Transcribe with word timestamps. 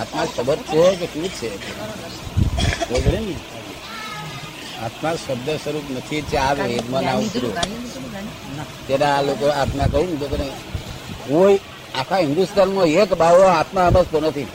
આત્મા 0.00 0.24
શબ્દ 0.36 0.56
છે 0.56 0.96
કે 0.96 1.06
શું 1.06 1.28
છે? 1.28 1.50
ખબર 2.88 3.20
ને 3.20 3.34
આત્મા 4.84 5.14
શબ્દ 5.14 5.50
સ્વરૂપ 5.50 5.82
નથી 5.90 6.22
ચાર 6.22 6.62
વેદમાં 6.62 7.02
ના 7.02 7.12
ઉતર્યું 7.12 7.54
ત્યારે 8.86 9.04
આ 9.04 9.22
લોકો 9.22 9.46
આત્મા 9.46 9.84
કહ્યું 9.84 10.10
ને 10.10 10.16
તો 10.16 10.36
કે 10.36 10.42
કોઈ 11.28 11.60
આખા 11.94 12.16
હિન્દુસ્તાનમાં 12.16 12.86
એક 12.86 13.14
બાવો 13.14 13.42
આત્મા 13.42 13.90
સમજતો 13.90 14.20
નથી. 14.20 14.46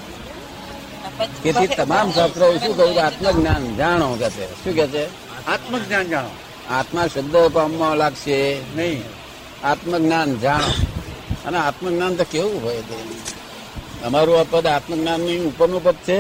તેથી 1.44 1.68
તમામ 1.68 2.12
શાસ્ત્રો 2.12 2.58
શું 2.58 2.78
કહું 2.78 2.94
કે 2.94 3.00
આત્મજ્ઞાન 3.00 3.76
જાણો 3.76 4.16
કે 4.16 4.30
છે. 4.30 4.64
શું 4.64 4.74
કે 4.74 4.88
છે? 4.88 5.06
આત્મજ્ઞાન 5.46 6.08
જાણો. 6.08 6.30
આત્મા 6.70 7.08
શબ્દ 7.08 7.36
પામવા 7.54 7.96
લાગશે. 7.96 8.62
નહીં. 8.76 9.04
આત્મજ્ઞાન 9.64 10.40
જાણો. 10.40 10.74
અને 11.46 11.58
આત્મજ્ઞાન 11.58 12.16
તો 12.16 12.24
કેવું 12.32 12.64
હોય 12.64 12.82
તે? 12.82 13.39
અમારું 14.06 14.40
આ 14.40 14.48
પદ 14.52 14.66
આત્મજ્ઞાનની 14.68 15.40
ઉપરનું 15.50 15.82
પદ 15.88 15.98
છે 16.08 16.18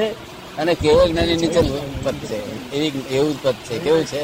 અને 0.59 0.73
કેવળ 0.81 1.09
જ્ઞાની 1.11 1.37
નીચેનું 1.43 1.85
પદ 2.03 2.19
છે. 2.29 2.37
એવી 2.75 3.03
એવું 3.17 3.35
પદ 3.43 3.57
છે. 3.67 3.75
કેવું 3.85 4.05
છે? 4.11 4.21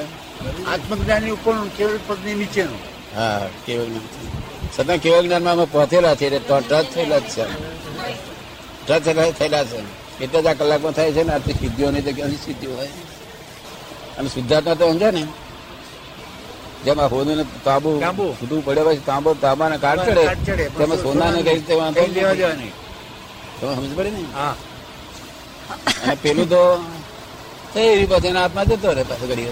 આત્મજ્ઞાનની 0.72 1.34
ઉપરનું 1.38 1.70
કેવળ 1.78 2.00
પદની 2.08 2.36
નીચેનું. 2.42 2.80
હા 3.16 3.48
કેવળ 3.66 3.88
જ્ઞાન 3.92 4.08
છતાં 4.74 5.00
કેવળ 5.06 5.26
જ્ઞાનમાં 5.28 5.56
અમે 5.58 5.66
પહોંચેલા 5.74 6.16
છે 6.20 6.26
એટલે 6.28 6.40
ટચ 6.40 6.72
થયેલા 6.94 7.20
જ 7.20 7.28
છે 7.36 7.46
ટચ 8.88 9.06
થયેલા 9.38 9.66
છે 9.70 9.80
એટલે 10.24 10.40
જ 10.44 10.48
આ 10.48 10.56
કલાકમાં 10.60 10.94
થાય 10.98 11.12
છે 11.16 11.24
ને 11.24 11.32
આટલી 11.34 11.60
સિદ્ધિઓ 11.62 11.88
નહીં 11.92 12.06
તો 12.06 12.12
ક્યાંથી 12.18 12.46
સિદ્ધિઓ 12.48 12.72
હોય. 12.78 12.94
અને 14.18 14.28
શુદ્ધાત્મા 14.36 14.76
તો 14.80 14.86
સમજે 14.92 15.10
ને? 15.18 15.24
જેમ 16.86 17.00
આ 17.00 17.10
હોનું 17.14 17.40
તાંબુ 17.68 17.92
તાંબુ. 18.06 18.26
છૂટું 18.40 18.66
પડ્યા 18.66 18.90
પછી 18.90 19.06
તાંબો 19.12 19.30
તાંબાને 19.44 19.78
કાઢ 19.86 20.02
ચડે, 20.08 20.66
તેમાં 20.78 21.00
સોનાને 21.04 21.40
કઈ 21.46 21.56
રીતે 21.58 21.74
વાંધો 21.80 22.04
લેવા 22.16 22.56
નથી. 22.58 22.74
તમે 23.62 23.76
સમજ 23.76 23.96
પડે 23.96 24.10
ને? 24.10 24.24
હા. 24.34 24.56
અને 26.04 26.16
પેલું 26.16 26.50
તો 26.50 26.84
એવી 27.80 28.06
પછી 28.06 28.28
એના 28.28 28.42
હાથમાં 28.42 28.66
જતો 28.66 28.94
રહે 28.94 29.04
પાછો 29.04 29.28
ઘડી? 29.28 29.46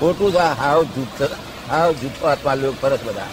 ખોટું 0.00 0.32
છે 0.32 0.38
હાવ 0.38 0.82
જૂઠ 0.82 1.22
હાવ 1.70 1.92
જૂઠો 1.92 2.26
આત્મા 2.26 2.54
લોકો 2.54 2.76
ફરક 2.80 3.04
બધા. 3.04 3.26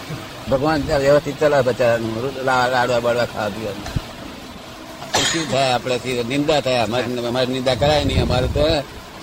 ભગવાન 0.50 0.82
વ્યવસ્થિત 0.82 1.40
ચલા 1.40 1.62
બચારાનું. 1.62 2.44
લાડવા 2.44 3.00
બાડવા 3.00 3.24
ખાવા 3.24 3.48
પીવાનું. 3.48 3.84
શું 5.32 5.50
થાય 5.50 5.72
આપણે 5.72 6.22
નિંદા 6.28 6.60
થાય. 6.60 6.78
અમારી 6.78 7.26
અમારી 7.26 7.52
નિંદા 7.52 7.74
કરાય 7.74 8.04
નહીં. 8.04 8.22
અમારે 8.22 8.46
તો 8.46 8.68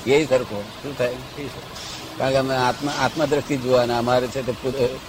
એ 0.09 0.25
સરખો. 0.25 0.63
શું 0.83 0.97
થાય? 0.97 1.16
કારણ 2.17 2.31
કે 2.31 2.38
અમે 2.38 2.56
આત્મા 2.56 2.91
આત્મા 3.00 3.25
દ્રષ્ટિ 3.25 3.58
જોવાના. 3.58 3.97
અમારે 3.97 4.28
છે 4.28 4.41
તો 4.41 5.00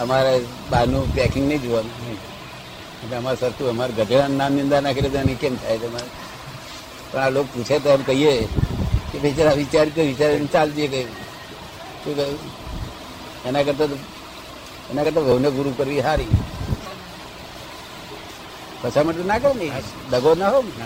અમારે 0.00 0.44
બહારનું 0.70 1.14
પેકિંગ 1.14 1.48
નહીં 1.48 1.62
જોવાનું. 1.62 1.90
એટલે 3.04 3.16
અમારે 3.16 3.36
સરખું 3.36 3.68
અમારે 3.68 3.92
ગધેડાનું 3.92 4.36
નામ 4.36 4.52
નિંદા 4.52 4.80
નાખી 4.80 5.00
તો 5.00 5.18
એની 5.18 5.34
કેમ 5.34 5.56
થાય? 5.56 5.78
તમારે 5.78 6.08
પણ 7.12 7.18
આ 7.18 7.28
લોકો 7.28 7.48
પૂછે 7.54 7.78
તો 7.78 7.88
એમ 7.88 8.02
કહીએ 8.02 8.48
કે 9.12 9.18
બિચારા 9.18 9.52
વિચાર 9.52 9.88
કે 9.88 10.02
વિચારીને 10.02 10.46
ચાલજે 10.46 10.88
કહ્યું 10.88 11.10
શું 12.04 12.16
કહ્યું? 12.16 12.38
એના 13.44 13.62
કરતાં 13.62 13.88
એના 14.90 15.04
કરતાં 15.04 15.24
વહુને 15.24 15.50
ગુરુ 15.50 15.70
કરવી 15.70 16.02
સારી 16.02 16.32
પછા 18.82 19.02
માટે 19.02 19.22
ના 19.22 19.38
કરે 19.38 19.54
ને. 19.54 19.68
દગો 20.10 20.34
ના 20.34 20.48
હોય 20.48 20.62
ને. 20.62 20.84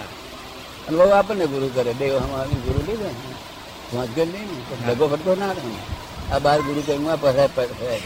અને 0.88 0.96
બહુ 0.96 1.10
આપણને 1.10 1.46
ગુરુ 1.46 1.68
કરે. 1.74 1.92
બે 1.92 2.16
અમારી 2.16 2.54
ગુરુ 2.54 2.80
લીધે. 2.86 3.04
ને 3.04 3.96
વાંચગર 3.96 4.26
નહીં. 4.26 4.48
ને 4.86 4.94
દગો 4.94 5.08
ફટકો 5.08 5.34
ના 5.34 5.52
રહે. 5.52 5.97
આ 6.28 6.38
બાર 6.38 6.58
ગુરુ 6.62 6.80
કરી 6.82 6.98
માં 6.98 7.18
પસાર 7.20 7.48
પસાર 7.48 8.00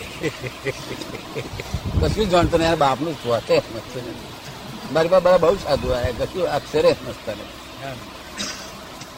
કશું 2.02 2.26
જાણતો 2.30 2.56
નહીં 2.58 2.78
બાપનું 2.78 3.14
સ્વાતે 3.22 3.56
મસ્ત 3.66 3.94
નથી 3.96 4.30
મારી 4.92 5.10
પાસે 5.10 5.24
બધા 5.24 5.42
બહુ 5.44 5.56
સાધુ 5.56 5.88
આવ્યા 5.90 6.18
કશું 6.22 6.46
અક્ષરે 6.50 6.90
મસ્ત 7.00 7.26
નથી 7.28 7.50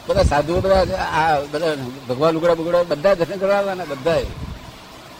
બધા 0.07 0.23
સાધુઓ 0.23 0.59
બધા 0.61 0.83
આ 1.13 1.39
બધા 1.43 1.73
ભગવાન 2.07 2.35
ઉગડા 2.37 2.55
બુગડા 2.55 2.83
બધા 2.91 3.15
દર્શન 3.15 3.39
કરવા 3.39 3.57
આવવાના 3.57 3.91
બધા 3.93 4.21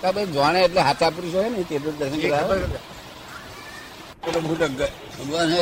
કા 0.02 0.12
ભાઈ 0.12 0.34
જાણે 0.34 0.60
એટલે 0.62 0.82
હાથા 0.82 1.12
પુરુષ 1.12 1.34
હોય 1.34 1.50
ને 1.50 1.64
તે 1.64 1.76
તો 1.80 1.90
દર્શન 1.92 2.20
કરવા 2.22 2.44
ભગવાન 5.20 5.50
હે 5.52 5.62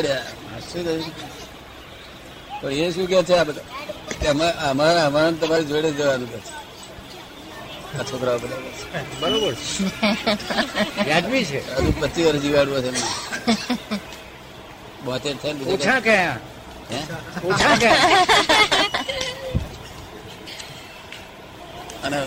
પણ 2.62 2.79
એ 2.79 2.91
શું 2.91 3.07
કે 3.07 3.17
છે 3.23 3.33
આ 3.33 3.45
બધા? 3.45 3.66
અમારા 4.69 5.06
અમારા 5.06 5.39
તમારી 5.39 5.66
જોડે 5.66 5.89
જવાનું 5.91 6.29
કે 6.29 6.39
છે. 6.39 6.51
આ 7.99 8.03
છોકરાઓ 8.03 8.39
બધા. 8.39 8.61
બરોબર. 9.21 9.55
વ્યાજબી 11.05 11.45
છે. 11.45 11.59
હજુ 11.75 11.91
પચીસ 11.93 12.25
વર્ષ 12.25 12.41
જીવાડવું 12.43 12.81
છે 12.85 12.91
બોતેર 15.05 15.35
છે 15.37 15.49
ઓછા 15.73 15.99
કયા? 16.01 16.37
ઓછા 17.43 17.75
કયા? 17.77 18.07
અને 22.03 22.19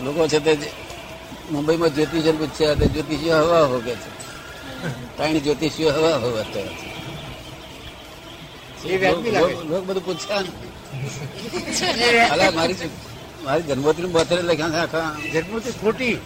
લોકો 0.00 0.20
છે 0.26 0.38
તે 0.40 0.52
મુંબઈમાં 1.50 1.94
જ્યોતિષ 1.94 2.26
પૂછ્યા 2.40 2.76
તે 2.76 2.86
જ્યોતિષીઓ 2.88 3.36
હવા 3.38 3.66
હો 3.66 3.76
કે 3.80 3.94
છે? 3.94 4.10
ત્રણ 5.16 5.40
જ્યોતિષીઓ 5.40 5.90
હવા 5.92 6.18
હો 6.22 6.28
અત્યારે. 6.36 6.74
લોકો 9.68 9.82
બધું 9.82 10.04
પૂછ્યા 10.04 10.44
અલા 12.30 12.50
મારી 12.50 12.90
મારી 13.44 13.66
જન્મોત્રી 13.68 14.12
બોતેર 14.16 14.38
લખ્યા 14.40 14.72
છે 14.74 14.80
આખા 14.80 15.08
જન્મોત્રી 15.34 15.76
ખોટી. 15.82 16.16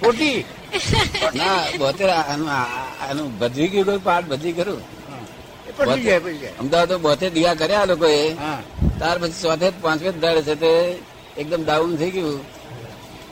ખોટી. 0.00 0.38
ના 1.34 1.58
બોતેર 1.80 2.10
આનું 3.02 3.28
ભજવી 3.40 3.68
ગયું 3.72 3.86
કોઈ 3.88 4.04
પાઠ 4.08 4.26
ભજી 4.30 4.54
કરું 4.58 4.80
અમદાવાદ 6.60 6.92
બોતેર 7.06 7.30
દિયા 7.36 7.60
કર્યા 7.60 7.88
લોકોએ. 7.90 8.20
હા. 8.34 8.60
ત્યાર 8.98 9.16
પછી 9.22 9.42
ચોથે 9.42 9.68
પાંચમે 9.82 10.10
જ 10.12 10.16
દાડે 10.24 10.42
છે 10.48 10.54
તે 10.62 10.72
એકદમ 11.40 11.62
ડાઉન 11.64 11.90
થઈ 12.00 12.12
ગયું. 12.16 12.38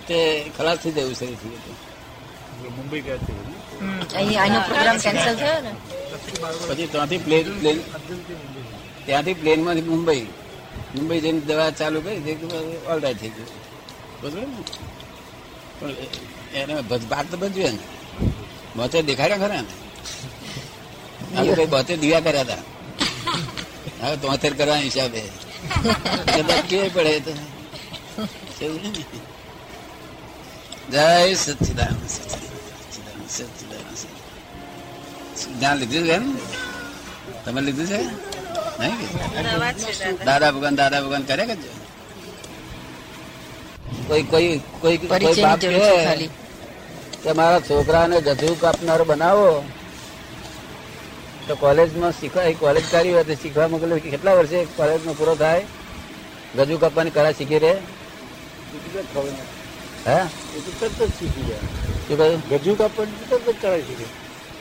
તે 0.08 0.18
ખલાસ 0.56 0.78
થઈ 0.82 0.92
જવું 0.96 1.14
શરીર 1.18 1.38
થઈ 1.42 1.50
ગયું. 1.54 1.76
મુંબઈ 2.76 3.02
ગયા 3.06 4.62
પ્રોગ્રામ 4.68 4.98
કેન્સલ 5.04 5.34
થયો 5.40 5.58
ને? 5.66 5.72
પછી 6.68 6.86
ત્યાંથી 6.92 7.20
પ્લેન 7.26 7.46
પ્લેન 7.60 7.78
ત્યાંથી 9.06 9.36
પ્લેનમાંથી 9.40 9.88
મુંબઈ. 9.90 10.24
મુંબઈ 10.96 11.20
જઈને 11.20 11.40
દવા 11.40 11.70
ચાલુ 11.70 12.00
કરી 12.00 12.20
ઓલરાઈટ 12.24 12.86
ઓલ 12.88 13.00
રાઈટ 13.00 13.20
થઈ 13.20 13.28
ગયું. 13.28 13.50
બરોબર? 14.22 14.46
ને 14.46 14.62
પણ 15.80 15.90
એને 16.54 16.74
ભાગ 17.10 17.26
તો 17.30 17.36
ભજવે 17.36 17.70
ને. 17.70 17.84
બોતેર 18.76 19.02
દેખાડ્યા 19.04 19.38
ખરા 19.38 19.60
ને? 19.60 19.72
આ 21.36 21.42
લોકો 21.42 21.66
બોતેર 21.66 21.98
દીવા 21.98 22.20
કર્યા 22.20 22.40
હતા? 22.40 22.62
હવે 24.02 24.16
તોતેર 24.16 24.52
કરવા 24.54 24.76
હિસાબે. 24.76 25.22
કદાચ 26.34 26.64
કે 26.70 26.78
પડે 26.88 27.20
તો. 27.20 27.32
જય 30.92 31.34
સચિદાન 31.34 31.96
સચિદાન 32.14 33.20
સચિદાન. 33.28 33.86
જ્ઞાન 35.58 35.76
લીધું 35.78 36.04
છે 36.06 36.12
એમ? 36.12 36.26
તમે 37.44 37.60
લીધું 37.60 37.86
છે? 37.86 38.00
નહીં 38.78 40.18
દાદા. 40.24 40.50
ભગવાન 40.52 40.76
દાદા 40.76 41.00
ભગવાન 41.02 41.24
કરે 41.24 41.44
કે 41.46 41.54
કોઈ 44.08 44.22
કોઈ 44.24 44.60
કોઈ 44.82 44.98
કોઈ 44.98 45.42
બાપ 45.42 45.60
છે 45.60 46.28
કે 47.22 47.30
મારા 47.32 47.60
છોકરાને 47.60 48.16
ગધુ 48.20 48.54
કાપનાર 48.56 49.02
બનાવો? 49.04 49.48
તો 51.46 51.52
કોલેજમાં 51.56 52.14
શીખવા 52.20 52.52
કોલેજ 52.60 52.84
કરી 52.90 53.12
હોય 53.12 53.24
તો 53.24 53.34
શીખવા 53.34 53.68
મોકલે 53.68 54.00
કે 54.00 54.08
કેટલા 54.10 54.36
વર્ષે 54.38 54.58
કોલેજમાં 54.76 55.16
પૂરો 55.16 55.34
થાય? 55.36 55.64
ગજુ 56.58 56.78
કાપવાની 56.78 57.10
કળા 57.10 57.32
શીખી 57.32 57.58
રે 57.58 57.72
હે? 60.06 60.18
ગજુ 62.56 62.72
કરાવી 62.76 64.08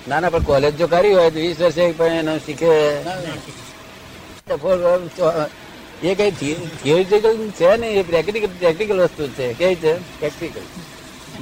ના 0.08 0.20
ના 0.20 0.30
પણ 0.30 0.44
કોલેજ 0.44 0.74
જો 0.78 0.88
કરી 0.88 1.14
હોય 1.14 1.32
તો 1.32 1.40
વીસ 1.40 1.58
વર્ષે 1.60 1.84
પણ 1.94 2.14
એનો 2.14 2.34
શીખે. 2.40 2.72
એ 6.04 6.16
કઈ 6.16 6.32
થિયોરિટિકલ 6.32 7.52
છે 7.52 7.78
ને 7.78 7.88
એ 7.88 8.04
પ્રેક્ટિકલ 8.04 8.48
પ્રેક્ટિકલ 8.48 9.02
વસ્તુ 9.02 9.28
છે. 9.28 9.54
કેવી 9.54 9.76
છે? 9.76 10.20
પ્રેક્ટિકલ 10.20 10.62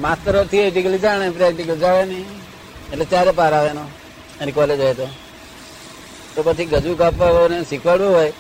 માસ્તરો 0.02 0.44
થિયોરિટિકલ 0.44 0.98
જાણે 0.98 1.30
પ્રેક્ટિકલ 1.30 1.76
જાણે 1.76 2.06
નહીં. 2.06 2.26
એટલે 2.92 3.06
ચારે 3.06 3.32
પાર 3.32 3.54
આવે 3.54 3.70
એનો. 3.70 3.86
એની 4.42 4.52
કોલેજ 4.52 4.80
હોય 4.80 4.94
તો. 4.94 5.08
તો 6.36 6.44
પછી 6.44 6.66
ગજુ 6.66 6.96
કાપવાને 6.96 7.64
શીખવાડવું 7.64 8.16
હોય, 8.16 8.34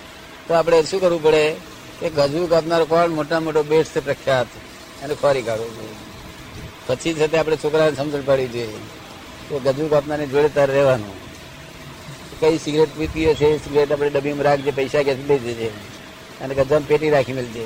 તો 0.47 0.53
આપણે 0.53 0.83
શું 0.83 1.01
કરવું 1.01 1.23
પડે? 1.23 1.55
કે 1.99 2.09
ગજુ 2.09 2.47
કાપનાર 2.47 2.83
કોણ? 2.83 3.09
મોટા 3.09 3.39
મોટો 3.39 3.63
બેટ 3.63 3.85
છે 3.85 3.99
પ્રખ્યાત. 3.99 4.47
એને 5.03 5.15
ખોરી 5.15 5.41
કાઢવું 5.41 5.75
જોઈએ. 5.75 5.95
પછી 6.87 7.13
છે 7.13 7.27
તે 7.27 7.37
આપણે 7.37 7.55
છોકરાને 7.55 7.95
સમજણ 7.95 8.21
પાડવી 8.21 8.47
જોઈએ. 8.47 8.77
કે 9.49 9.59
ગજુ 9.59 9.87
કાપનારની 9.87 10.27
જોડે 10.27 10.49
તારે 10.49 10.73
રહેવાનું. 10.73 11.22
કઈ 12.43 12.57
સિગરેટ 12.65 12.91
પીતી 12.99 13.27
હશે 13.33 13.47
એ 13.55 13.57
સિગરેટ 13.65 13.91
આપણે 13.91 14.09
ડબ્બીમાં 14.13 14.45
રાખજે 14.49 14.71
પૈસા 14.79 15.03
કે 15.07 15.13
લઈ 15.29 15.41
જજે. 15.47 15.69
અને 16.41 16.53
ગજામ 16.59 16.83
પેટી 16.89 17.11
રાખી 17.15 17.37
મળજે 17.39 17.65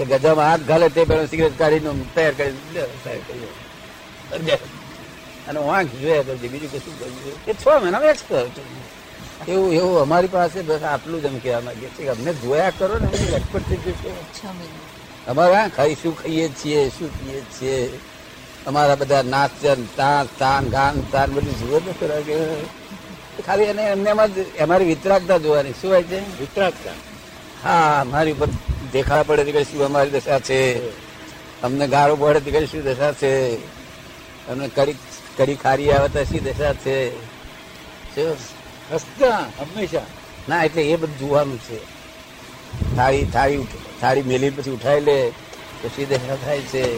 એ 0.00 0.04
ગજામ 0.12 0.38
હાથ 0.46 0.62
ઘાલે 0.68 0.88
તે 0.96 1.04
પેલો 1.10 1.22
સિગરેટ 1.32 1.56
કાઢીને 1.60 1.90
તૈયાર 2.14 2.34
કરી 2.38 2.54
તૈયાર 3.04 3.22
કરી. 3.26 4.58
અને 5.48 5.60
વાંક 5.68 5.88
જોયા 6.02 6.26
કરજે 6.28 6.48
બીજું 6.52 6.70
કશું 6.72 6.94
કરજે. 7.00 7.32
એ 7.50 7.52
છ 7.62 7.64
મહિના 7.82 8.04
એક્સપર્ટ 8.12 8.56
એવું 9.48 9.70
એવું 9.78 9.96
અમારી 10.02 10.32
પાસે 10.36 10.58
બસ 10.68 10.82
આટલું 10.92 11.22
જ 11.22 11.26
અમે 11.28 11.40
કહેવા 11.44 11.64
માંગીએ 11.66 11.90
છીએ 11.96 12.06
કે 12.06 12.12
અમને 12.14 12.32
જોયા 12.42 12.72
કરો 12.78 12.94
ને 13.02 13.06
અમે 13.08 13.26
લટપટ 13.32 13.64
થઈ 13.68 13.80
જશે 13.84 14.10
છ 14.36 14.40
મહિના. 14.56 14.88
અમારે 15.30 15.54
હા 15.58 15.68
ખાઈ 15.76 15.96
શું 16.02 16.14
ખાઈએ 16.20 16.46
છીએ 16.60 16.80
શું 16.96 17.10
પીએ 17.18 17.40
છીએ? 17.54 17.78
અમારા 18.68 19.00
બધા 19.00 19.24
નાચન 19.34 19.82
તાન 19.98 20.26
તાન 20.40 20.64
ગાન 20.74 20.94
તાન 21.12 21.28
બધું 21.34 21.56
જુઓ 21.60 21.78
તો 21.86 21.92
ખરા 22.00 22.22
કે 22.28 22.38
ખાલી 23.46 23.64
એને 23.64 23.82
એમને 23.82 24.10
એમાં 24.10 24.34
જ 24.34 24.58
અમારી 24.58 24.84
વિતરાગતા 24.84 25.38
જોવાની. 25.38 25.72
શું 25.72 25.90
હોય 25.90 26.02
છે? 26.02 26.40
વિતરાગતા? 26.40 26.90
હા 27.64 28.04
મારી 28.04 28.32
ઉપર 28.32 28.48
દેખાડા 28.92 29.22
પડે 29.22 29.52
કે 29.52 29.64
શું 29.64 29.84
અમારી 29.84 30.10
દશા 30.10 30.38
છે. 30.38 30.88
અમને 31.62 31.88
ગાળો 31.88 32.16
પડે 32.16 32.50
કે 32.50 32.66
શું 32.66 32.82
દશા 32.82 33.12
છે. 33.12 33.56
અમને 34.48 34.68
કડી 34.68 34.94
કડી 35.36 35.54
ખારી 35.54 35.90
આવે 35.90 36.08
તો 36.08 36.24
શી 36.24 36.38
દશા 36.38 36.72
છે? 36.72 37.18
શું? 38.14 38.36
હસતા 38.92 39.38
હંમેશા. 39.38 40.02
ના 40.48 40.64
એટલે 40.64 40.82
એ 40.82 40.96
બધું 40.96 41.18
જોવાનું 41.18 41.58
છે. 41.58 42.00
થાળી 42.96 43.24
થાળી 43.24 43.66
થાળી 44.00 44.22
મેલી 44.22 44.50
પછી 44.50 44.70
ઉઠાઈ 44.70 45.00
લે 45.00 45.30
પછી 45.82 46.04
દશા 46.04 46.36
થાય 46.36 46.60
છે? 46.60 46.96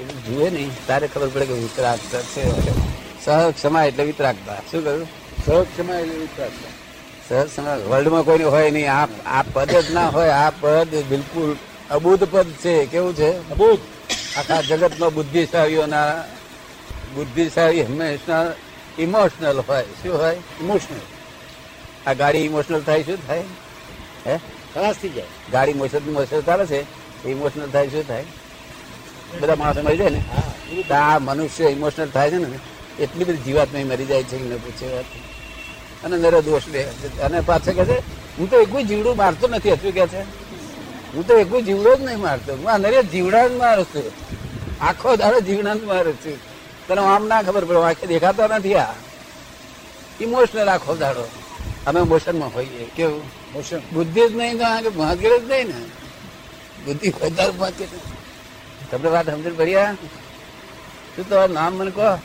એ 0.00 0.04
જુએ 0.04 0.50
નહીં. 0.50 0.70
તારે 0.86 1.08
ખબર 1.08 1.28
પડે 1.28 1.46
કે 1.46 1.52
વિતરાગતા 1.52 2.20
છે. 2.20 3.01
સહજ 3.24 3.54
ક્ષમા 3.54 3.84
એટલે 3.84 4.04
વિતરાગતા. 4.04 4.56
શું 4.70 4.84
કહ્યું? 4.84 5.08
સહજ 5.46 5.64
ક્ષમા 5.64 5.94
એટલે 5.94 6.14
વિતરાગતા. 6.14 6.68
સહજ 7.28 7.48
ક્ષમા 7.48 7.74
વર્લ્ડમાં 7.74 8.22
કોઈને 8.22 8.44
હોય 8.44 8.70
નહીં. 8.70 8.92
આ 8.92 9.08
આ 9.26 9.42
પદ 9.52 9.70
જ 9.70 9.92
ના 9.92 10.08
હોય. 10.08 10.28
આ 10.28 10.50
પદ 10.50 11.04
બિલકુલ 11.04 11.56
અબુધ 11.90 12.24
પદ 12.30 12.46
છે. 12.50 12.86
કેવું 12.86 13.14
છે? 13.16 13.50
અબોધ. 13.50 13.78
આખા 14.36 14.60
જગતમાં 14.60 15.14
બુદ્ધિશાળીઓના 15.14 16.24
બુદ્ધિશાળી 17.14 17.82
હંમેશા 17.82 18.52
ઇમોશનલ 18.98 19.62
હોય. 19.68 19.82
શું 19.82 20.18
હોય? 20.18 20.34
ઇમોશનલ 20.34 21.00
આ 22.06 22.12
ગાડી 22.12 22.38
ઇમોશનલ 22.38 22.80
થાય 22.80 23.02
શું 23.02 23.26
થાય? 23.26 23.44
હે? 24.26 24.38
ખલાસ 24.74 24.94
થઈ 25.02 25.08
જાય. 25.08 25.26
ગાડી 25.52 25.72
મોસર 25.72 26.00
મોસર 26.00 26.40
ચાલે 26.40 26.66
છે. 26.66 26.80
ઇમોશનલ 27.28 27.70
થાય 27.70 27.88
શું 27.88 28.08
થાય? 28.08 28.24
બધા 29.40 29.54
માણસો 29.54 29.82
મળી 29.82 29.96
જાય 29.96 30.10
ને? 30.10 30.94
આ 30.94 31.18
મનુષ્ય 31.18 31.64
ઇમોશનલ 31.64 32.08
થાય 32.08 32.30
છે 32.30 32.36
ને? 32.36 32.71
એટલી 32.98 33.24
બધી 33.24 33.36
જીવાત 33.36 33.68
નહીં 33.72 33.86
મરી 33.86 34.06
જાય 34.06 34.22
છે 34.22 34.46
એને 34.46 34.56
પૂછે 34.56 34.94
વાત. 34.94 35.04
અને 36.04 36.16
નરો 36.16 36.42
દોષ 36.42 36.62
લે. 36.68 36.82
અને 37.22 37.40
પાછળ 37.40 37.72
કહે 37.72 37.84
છે 37.84 37.98
હું 38.38 38.50
તો 38.50 38.60
એકું 38.60 38.86
જીવડું 38.86 39.16
મારતો 39.16 39.48
નથી. 39.48 39.72
હતું 39.72 39.92
કે 39.92 40.06
છે 40.06 40.20
હું 41.14 41.26
તો 41.26 41.38
એકું 41.38 41.64
જીવડો 41.64 41.96
જ 41.96 42.00
નહીં 42.00 42.18
મારતો. 42.18 42.56
હું 42.56 42.80
નરે 42.80 43.02
જીવડા 43.02 43.48
જ 43.48 43.52
મારું 43.52 43.84
છું. 43.84 44.12
આખો 44.80 45.16
દાડો 45.16 45.40
જીવડા 45.40 45.74
જ 45.74 45.82
મારું 45.82 46.14
છું. 46.14 46.38
તને 46.88 47.00
આમ 47.00 47.26
ના 47.26 47.42
ખબર 47.42 47.64
પડે 47.64 47.78
આખે 47.78 48.06
દેખાતા 48.06 48.46
નથી 48.46 48.74
આ. 48.74 48.94
ઇમોશનલ 50.20 50.68
આખો 50.68 50.96
દાડો. 50.96 51.28
અમે 51.86 52.00
મોશનમાં 52.00 52.54
હોઈએ. 52.54 52.86
કેવું? 52.96 53.22
મોશન. 53.52 53.78
બુદ્ધિ 53.92 54.28
જ 54.28 54.36
નહીં 54.36 54.58
તો 54.58 54.64
આ 54.64 54.80
કે 54.80 54.88
ભાગ્ય 54.88 55.38
જ 55.38 55.50
નહીં 55.50 55.66
ને. 55.66 55.84
બુદ્ધિ 56.84 57.10
વધારે 57.10 57.50
ભાગ્ય 57.50 57.86
તમને 58.90 59.10
વાત 59.10 59.30
સમજણ 59.30 59.54
ભર્યા? 59.54 59.96
શું 61.16 61.28
તમારું 61.28 61.54
નામ 61.54 61.72
મને 61.72 61.90
કહો? 61.90 62.18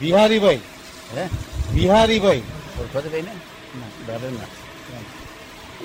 બિહારીભાઈ. 0.00 0.60
હે? 1.16 1.28
બિહારીભાઈ. 1.72 2.42
ભાઈ 3.08 3.22
ને? 3.22 3.30
બરાબર 4.06 4.28
ના. 4.28 4.46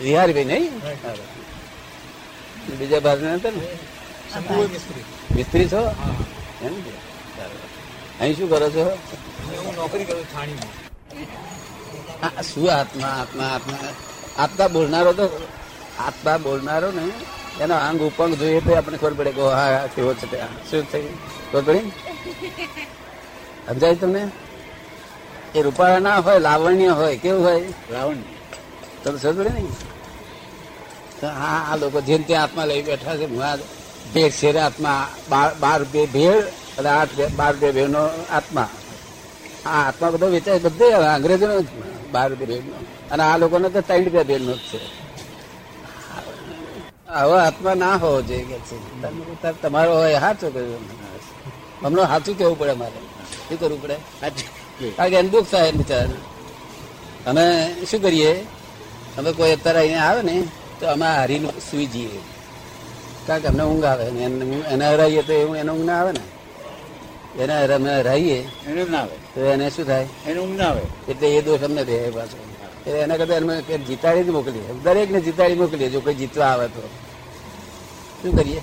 વિહારીભાઈ 0.01 0.44
નહીં? 0.44 0.81
બીજા 2.80 3.00
બાજુ 3.00 3.25
હતા 3.25 3.50
ને? 3.50 3.68
મિસ્ત્રી. 5.35 5.68
છો? 5.68 5.95
એમ? 6.62 6.74
અહીં 8.19 8.38
શું 8.38 8.50
કરો 8.50 8.69
છો? 8.69 8.97
હું 9.57 9.75
નોકરી 9.75 10.06
કરું 10.06 10.33
થાણીમાં. 10.33 10.83
શું 12.41 12.74
આત્મા 12.74 13.07
આત્મા 13.07 13.44
આત્મા? 13.44 13.77
આત્મા 14.38 14.68
બોલનારો 14.68 15.13
તો 15.13 15.47
આત્મા 16.00 16.38
બોલનારો 16.38 16.91
ને 16.91 17.01
એનો 17.61 17.75
અંગ 17.75 18.01
ઉપંગ 18.01 18.35
જોઈએ 18.35 18.59
તો 18.59 18.75
આપણે 18.75 18.97
ખબર 18.97 19.13
પડે 19.13 19.31
કે 19.31 19.41
હા 19.41 19.88
કેવો 19.95 20.13
છે 20.13 20.31
તે. 20.31 20.38
શું 20.71 20.91
થયું? 20.91 21.17
ખબર 21.51 21.61
પડી? 21.61 21.91
સમજાય 23.67 23.95
તમને? 23.95 24.27
એ 25.55 25.61
રૂપાળા 25.61 26.00
ના 26.00 26.17
હોય 26.19 26.39
લાવણ્ય 26.39 26.88
હોય 26.88 27.17
કેવું 27.17 27.44
હોય? 27.45 27.73
લાવણ્ય. 27.91 28.21
તમે 29.03 29.19
સમજ 29.19 29.38
પડે 29.38 29.50
ને? 29.50 29.65
હા 31.27 31.67
આ 31.71 31.75
લોકો 31.75 32.01
જેમ 32.01 32.23
ત્યાં 32.23 32.44
આત્મા 32.44 32.65
લઈ 32.65 32.81
બેઠા 32.81 33.17
છે 33.17 33.25
હું 33.25 33.44
આ 33.45 33.55
ભેળ 34.13 34.29
શેર 34.29 34.59
આત્મા 34.59 35.07
બાર 35.59 35.79
રૂપિયે 35.79 36.05
ભેળ 36.05 36.41
અને 36.77 36.89
આઠ 36.89 37.13
બે- 37.13 37.27
બાર 37.27 37.51
રૂપિયા 37.51 37.71
ભેળનો 37.71 38.09
આત્મા. 38.29 38.69
આ 39.65 39.88
આત્મા 39.88 40.09
બધો 40.09 40.25
વેચાય 40.27 40.59
બધે 40.59 40.91
અંગ્રેજોનો 40.91 41.61
બાર 42.11 42.29
રૂપિયા 42.29 42.47
ભેળનો. 42.47 42.73
અને 43.11 43.23
આ 43.23 43.38
લોકોને 43.38 43.69
તો 43.69 43.81
ત્રણ 43.81 44.03
રૂપિયા 44.03 44.23
ભેળનો 44.23 44.53
જ 44.53 44.57
છે. 44.57 45.02
આવો 47.13 47.33
આત્મા 47.33 47.74
ના 47.74 47.95
હોવો 47.95 48.21
જોઈએ 48.21 48.44
કે 48.44 48.57
છે. 48.60 49.62
તમારો 49.62 49.95
હોય 49.95 50.19
સાચું 50.19 50.54
કહ્યું. 50.54 50.80
હમણાં 51.86 52.07
સાચું 52.07 52.38
કેવું 52.38 52.60
પડે 52.60 52.74
મારે? 52.74 53.00
શું 53.50 53.60
કરવું 53.60 53.81
પડે? 53.81 53.95
કારણ 54.89 55.10
કે 55.10 55.15
એને 55.15 55.30
દુઃખ 55.30 55.45
થાય 55.51 55.71
બિચારાને. 55.71 56.13
અમે 57.30 57.75
શું 57.92 58.01
કરીએ? 58.01 58.45
અમે 59.18 59.31
કોઈ 59.31 59.51
અત્યારે 59.51 59.80
અહીંયા 59.80 60.00
આવે 60.00 60.21
ને 60.21 60.44
તો 60.80 60.88
અમે 60.88 61.06
હારીને 61.06 61.50
સુઈ 61.50 61.86
જઈએ. 61.86 62.19
કારણ 63.27 63.39
કે 63.39 63.48
અમને 63.48 63.63
ઊંઘ 63.63 63.83
આવે 63.83 64.06
એને- 64.06 64.63
એને 64.71 64.88
હરાઈએ 64.88 65.21
તો 65.21 65.33
એવું 65.33 65.57
એને 65.57 65.71
ઊંઘ 65.71 65.86
ના 65.86 66.00
આવે 66.01 66.12
ને. 66.12 67.44
એને 67.44 67.74
અમે 67.74 67.98
હરાઈએ 67.98 68.48
એને 68.68 68.83
ના 68.83 69.01
આવે. 69.01 69.15
તો 69.36 69.42
એને 69.42 69.69
શું 69.69 69.86
થાય? 69.86 70.07
એને 70.27 70.39
ઊંઘ 70.39 70.57
ના 70.57 70.69
આવે. 70.69 71.12
એટલે 71.12 71.27
એ 71.27 71.42
દોષ 71.42 71.60
અમને 71.60 71.83
રહે 71.83 72.10
પાછો. 72.10 72.52
એના 72.89 73.18
કરતા 73.18 73.62
કે 73.62 73.77
જીતાડી 73.77 74.24
જ 74.24 74.30
મોકલીએ. 74.30 74.74
દરેકને 74.83 75.21
જીતાડી 75.21 75.56
મોકલીએ 75.56 75.89
જો 75.89 76.00
કોઈ 76.00 76.13
જીતવા 76.13 76.45
આવે 76.45 76.68
તો. 76.68 76.89
શું 78.21 78.35
કરીએ? 78.38 78.62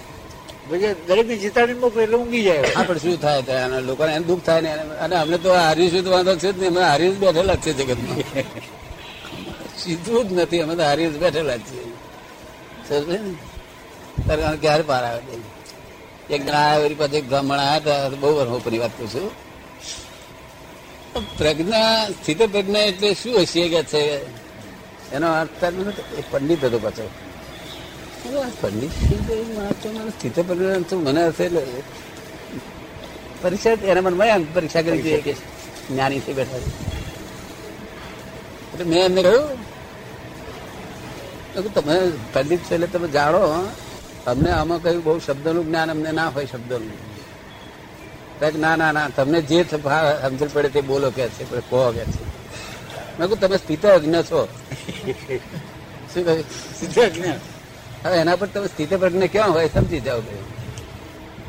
દરેકને 0.71 0.95
દરેક 1.09 1.41
જીતાડી 1.41 1.75
મોકલે 1.75 2.03
એટલે 2.03 2.17
ઊંઘી 2.17 2.43
જાય. 2.43 2.63
હા 2.77 2.83
પણ 2.83 2.99
શું 2.99 3.21
થાય 3.21 3.43
ત્યાં 3.43 3.81
લોકોને 3.81 4.13
એને 4.13 4.25
દુઃખ 4.25 4.43
થાય 4.43 4.61
ને 4.61 4.73
અને 4.73 5.17
અમને 5.17 5.39
તો 5.39 5.53
હારીશું 5.53 6.05
તો 6.05 6.11
વાંધો 6.11 6.37
છે 6.37 6.53
જ 6.53 6.59
નહીં. 6.59 6.71
અમે 6.71 6.81
હારી 6.81 7.11
જ 7.11 7.19
બેઠેલા 7.19 7.55
જ 7.55 7.59
છે 7.59 7.73
જગતમાં. 7.73 8.19
સીધું 9.79 10.29
જ 10.29 10.33
નથી. 10.33 10.61
અમે 10.61 10.77
તો 10.77 10.83
હારી 10.83 11.11
જ 11.11 11.19
બેઠેલા 11.19 11.57
જ 11.57 11.61
છીએ. 11.61 11.93
સમજે 12.89 13.19
ને? 13.19 13.35
તારે 14.27 14.43
આને 14.43 14.57
ક્યારે 14.57 14.83
પાર 14.83 15.05
આવે? 15.05 15.21
એક 16.31 16.47
જણા 16.47 16.59
આવ્યા 16.59 17.09
પછી 17.09 17.21
બ્રાહ્મણ 17.21 17.59
આવ્યા 17.59 18.07
હતા. 18.07 18.09
બહુ 18.09 18.37
વર્ષોની 18.37 18.79
વાત 18.79 18.91
કરું 18.97 19.11
છું 19.11 19.50
પ્રજ્ઞા 21.39 22.05
સ્થિત 22.05 22.43
પ્રજ્ઞા 22.43 22.79
એટલે 22.79 23.15
શું 23.15 23.41
હશે 23.41 23.69
કે 23.69 23.83
છે 23.83 24.21
એનો 25.13 25.33
અર્થ 25.33 25.63
એ 26.19 26.23
પંડિત 26.31 26.65
હતો 26.65 26.79
પાછો. 26.79 27.11
પંડિત 28.61 28.93
મને 29.85 30.11
સ્થિત 30.11 30.41
પ્રજ્ઞા 30.41 30.79
મને 30.93 31.29
હશે 31.29 31.45
એટલે 31.45 31.83
પરીક્ષા 33.43 33.71
એના 33.71 34.01
મનમાં 34.01 34.47
પરીક્ષા 34.55 34.83
કરી 34.83 35.01
હતી 35.01 35.21
કે 35.21 35.37
જ્ઞાની 35.91 36.21
થી 36.21 36.33
બેઠા 36.33 36.57
એટલે 36.57 38.85
મેં 38.85 39.05
એમને 39.05 39.23
કહ્યું 39.23 39.59
તમે 41.75 42.13
પંડિત 42.33 42.61
છે 42.61 42.75
એટલે 42.75 42.87
તમે 42.87 43.09
જાણો 43.09 43.69
અમને 44.27 44.51
આમાં 44.51 44.83
કયું 44.83 45.05
બહુ 45.05 45.19
શબ્દનું 45.19 45.67
જ્ઞાન 45.67 45.91
અમને 45.91 46.13
ના 46.13 46.29
હોય 46.29 46.47
શબ્દનું. 46.47 47.10
ના 48.41 48.77
ના 48.77 48.93
ના, 48.93 49.09
તમને 49.17 49.39
જે 49.43 49.65
સમજણ 49.71 50.49
પડે 50.53 50.69
તે 50.69 50.81
બોલો 50.81 51.11
કે 51.11 51.29
છે 51.29 51.45
કહો 51.69 51.93
કે 51.93 52.05
છે. 52.13 52.23
મેં 53.19 53.29
કહું 53.29 53.39
તમે 53.41 53.57
સ્થિત 53.57 53.85
અજ્ઞ 53.85 54.21
છો. 54.23 54.49
શું 56.13 56.23
કહ્યું? 56.25 56.45
જ્ઞાન 57.15 57.39
હવે 58.05 58.17
એના 58.23 58.37
પર 58.37 58.47
તમે 58.47 58.69
સ્થિત 58.73 58.93
પ્રજ્ઞ 58.95 59.27
ક્યાં 59.35 59.53
હોય, 59.53 59.69
સમજી 59.69 60.01
જાઓ 60.01 60.23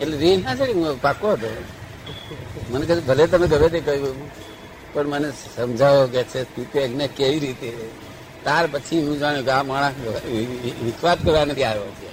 એટલે 0.02 0.18
રી 0.18 0.38
ના 0.44 0.56
છે 0.56 0.66
પાકો 1.02 1.28
હતો. 1.32 1.50
મને 2.72 2.86
કહે 2.86 2.94
ભલે 3.00 3.24
તમે 3.28 3.46
ગમે 3.48 3.68
તે 3.70 3.80
કહ્યું 3.80 4.18
પણ 4.94 5.08
મને 5.08 5.30
સમજાવો 5.56 6.04
કે 6.14 6.22
છે, 6.24 6.40
સ્થિત 6.44 6.68
પ્રજ્ઞ 6.72 7.06
કેવી 7.18 7.40
રીતે 7.40 7.70
ત્યાર 8.44 8.66
પછી 8.72 9.02
હું 9.06 9.16
જાણ્યું 9.22 9.46
કે 9.46 9.52
આ 9.52 9.64
માણસ 9.64 9.96
વિખવાદ 10.86 11.20
કરવા 11.26 11.46
નથી 11.46 11.64
આવ્યો 11.64 11.92
છે? 12.00 12.10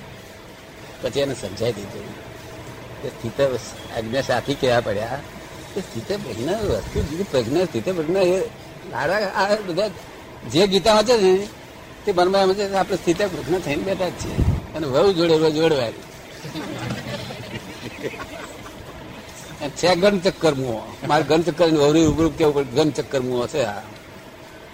પછી 1.03 1.21
એને 1.21 1.35
સમજાવી 1.35 1.73
દીધું. 1.73 2.28
કે 3.03 3.09
સ્થિત 3.09 3.39
આજ્ઞા 3.97 4.21
સાથી 4.21 4.57
કહેવા 4.61 4.81
પડ્યા. 4.81 5.19
કે 5.75 5.81
સ્થિત 5.81 6.09
પ્રજ્ઞ 6.25 6.53
વસ્તુ 6.71 6.99
જુદી 7.03 7.27
પ્રજ્ઞ 7.33 7.59
સ્થિત 7.65 7.87
પ્રજ્ઞ 7.89 8.19
એ 8.35 8.39
લાડા 8.93 9.19
આ 9.41 9.57
બધા 9.67 9.89
જે 10.53 10.67
ગીતા 10.67 10.95
વાંચે 10.95 11.15
ને, 11.17 11.33
તે 12.05 12.11
મનમાં 12.13 12.43
એમ 12.43 12.53
છે 12.53 12.65
આપણે 12.75 12.97
સ્થિત 12.97 13.21
પ્રજ્ઞા 13.35 13.59
થઈને 13.59 13.83
બેઠા 13.83 14.09
જ 14.09 14.17
છીએ. 14.23 14.37
અને 14.75 14.87
વહુ 14.87 15.13
જોડે 15.13 15.37
રોજ 15.39 15.55
જોડવાય 15.55 15.93
છે 19.79 19.95
ગણ 19.95 20.19
ચક્કર 20.19 20.55
મુઓ 20.55 20.81
મારે 21.09 21.25
ગણ 21.29 21.43
ચક્કર 21.43 21.69
વહુરી 21.71 22.07
ઉભું 22.07 22.37
કેવું 22.39 22.67
ઘન 22.75 22.91
ચક્કર 22.91 23.21
મુઓ 23.21 23.47
છે 23.47 23.63
આ. 23.65 23.81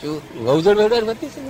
શું? 0.00 0.14
વહુ 0.44 0.60
જોડે 0.60 0.82
વેડવાય 0.82 1.00
બધી 1.00 1.28
શું? 1.28 1.46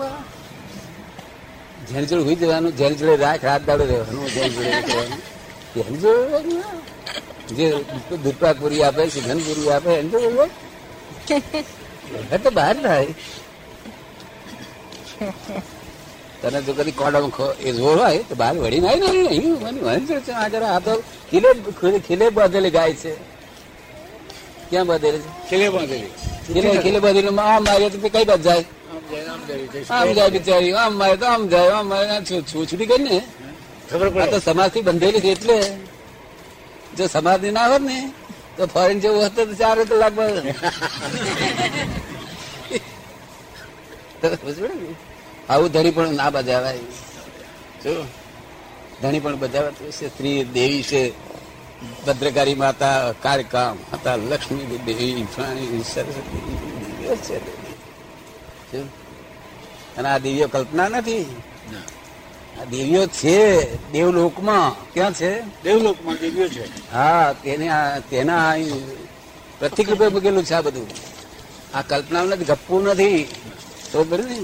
જેની 1.88 2.06
જોડે 2.06 2.22
હોઈ 2.22 2.36
જવાનું 2.36 2.72
જેની 2.76 2.94
જોડે 2.94 3.16
રાખ, 3.16 3.44
રાત 3.44 3.62
દાડો 3.66 3.84
રહેવાનું 3.84 4.26
જેની 4.34 4.50
જોડે 4.50 4.70
રહેવાનું. 4.70 5.33
જે 5.74 7.66
દૂધપાક 8.24 8.56
પૂરી 8.60 8.82
આપે 8.82 9.02
સિંધન 9.14 9.38
પૂરી 9.46 9.70
આપે 9.76 9.90
એમ. 10.00 10.06
એ 12.34 12.38
તો 12.38 12.50
બહાર 12.50 12.74
થાય. 12.82 13.06
તને 16.40 16.58
જો 16.66 16.72
કદી 16.78 16.92
કોડો 17.00 17.18
એ 17.66 17.72
જોર 17.72 17.96
હોય 17.98 18.22
તો 18.28 18.34
બહાર 18.34 18.54
વળી 18.62 18.80
ના 18.80 18.94
ને 18.94 19.08
અહીં. 19.32 19.54
મને 19.62 19.80
મને 19.80 20.20
છે 20.26 20.32
આ 20.32 20.48
જરા 20.48 20.72
આ 20.76 20.80
તો 20.86 20.92
ખીલે 21.30 21.50
ખીલે 22.06 22.26
બાંધેલી 22.30 22.70
ગાય 22.70 22.94
છે. 22.94 23.12
ક્યાં 24.70 24.86
બાંધેલી 24.86 25.22
છે? 25.24 25.30
છેલ્લે 25.50 25.68
બાંધેલી. 25.74 26.12
ખીલે 26.46 26.68
ખીલે 26.84 26.98
બાંધેલી 27.04 27.38
આમ 27.38 27.62
મારી 27.64 27.90
તો 27.90 28.08
કઈ 28.14 28.24
બાજુ 28.30 28.42
જાય. 28.42 28.64
આમ 29.90 30.08
જાય 30.16 30.30
બિચારી 30.30 30.72
આમ 30.82 30.92
મારે 31.00 31.16
તો 31.16 31.26
આમ 31.26 31.42
જાય 31.52 31.70
આમ 31.78 31.86
મારે 31.88 32.14
છૂટી 32.50 32.86
ગઈ 32.90 33.02
ને. 33.08 33.16
ખબર 33.90 34.08
આ 34.22 34.26
તો 34.32 34.38
સમાજથી 34.46 34.46
સમાજથી 34.48 34.84
બંધેલી 34.88 35.22
છે 35.24 35.30
એટલે. 35.36 35.58
જો 36.96 37.04
સમાજની 37.06 37.50
હોત 37.72 37.82
ને 37.90 37.98
તો 38.56 38.62
ફોરેન 38.74 38.98
જેવું 39.02 39.20
હોત 39.24 39.32
તો 39.36 39.42
ચાર 39.60 39.78
કલાક 39.90 40.14
આવું 45.48 45.68
ધણી 45.74 45.94
પણ 45.96 46.14
ના 46.20 46.30
બજાવાય. 46.30 46.84
જો 47.82 47.92
ધણી 49.02 49.22
પણ 49.24 49.36
બજાવાતું 49.42 49.90
છે 49.96 50.06
સ્ત્રી 50.12 50.38
દેવી 50.56 50.82
છે 50.90 51.02
ભદ્રકારી 52.06 52.58
માતા 52.64 52.98
કાળકા 53.24 53.68
માતા 53.80 54.16
લક્ષ્મી 54.30 54.78
દેવી 54.86 55.26
સરસ્વતી. 55.92 56.42
અને 59.98 60.08
આ 60.12 60.18
દેવીઓ 60.24 60.46
કલ્પના 60.54 60.88
નથી? 60.88 61.26
દેવીઓ 62.70 63.06
છે 63.06 63.74
દેવલોકમાં. 63.92 64.92
ક્યાં 64.92 65.12
છે? 65.12 65.40
દેવલોકમાં 65.62 66.16
દેવીઓ 66.16 66.48
છે. 66.48 66.92
હા 66.92 67.34
તેને 67.42 67.68
આ- 67.68 67.98
તેના 67.98 68.54
પ્રતિક 69.58 69.90
રૂપે 69.90 70.08
મૂકેલું 70.08 70.44
છે 70.44 70.54
આ 70.54 70.60
બધું. 70.60 70.86
આ 71.74 71.82
કલ્પના 71.82 72.24
નથી 72.24 72.44
ગપ્પુ 72.44 72.80
નથી. 72.80 73.28
તો 73.92 74.04
બરું 74.04 74.26
ને. 74.26 74.38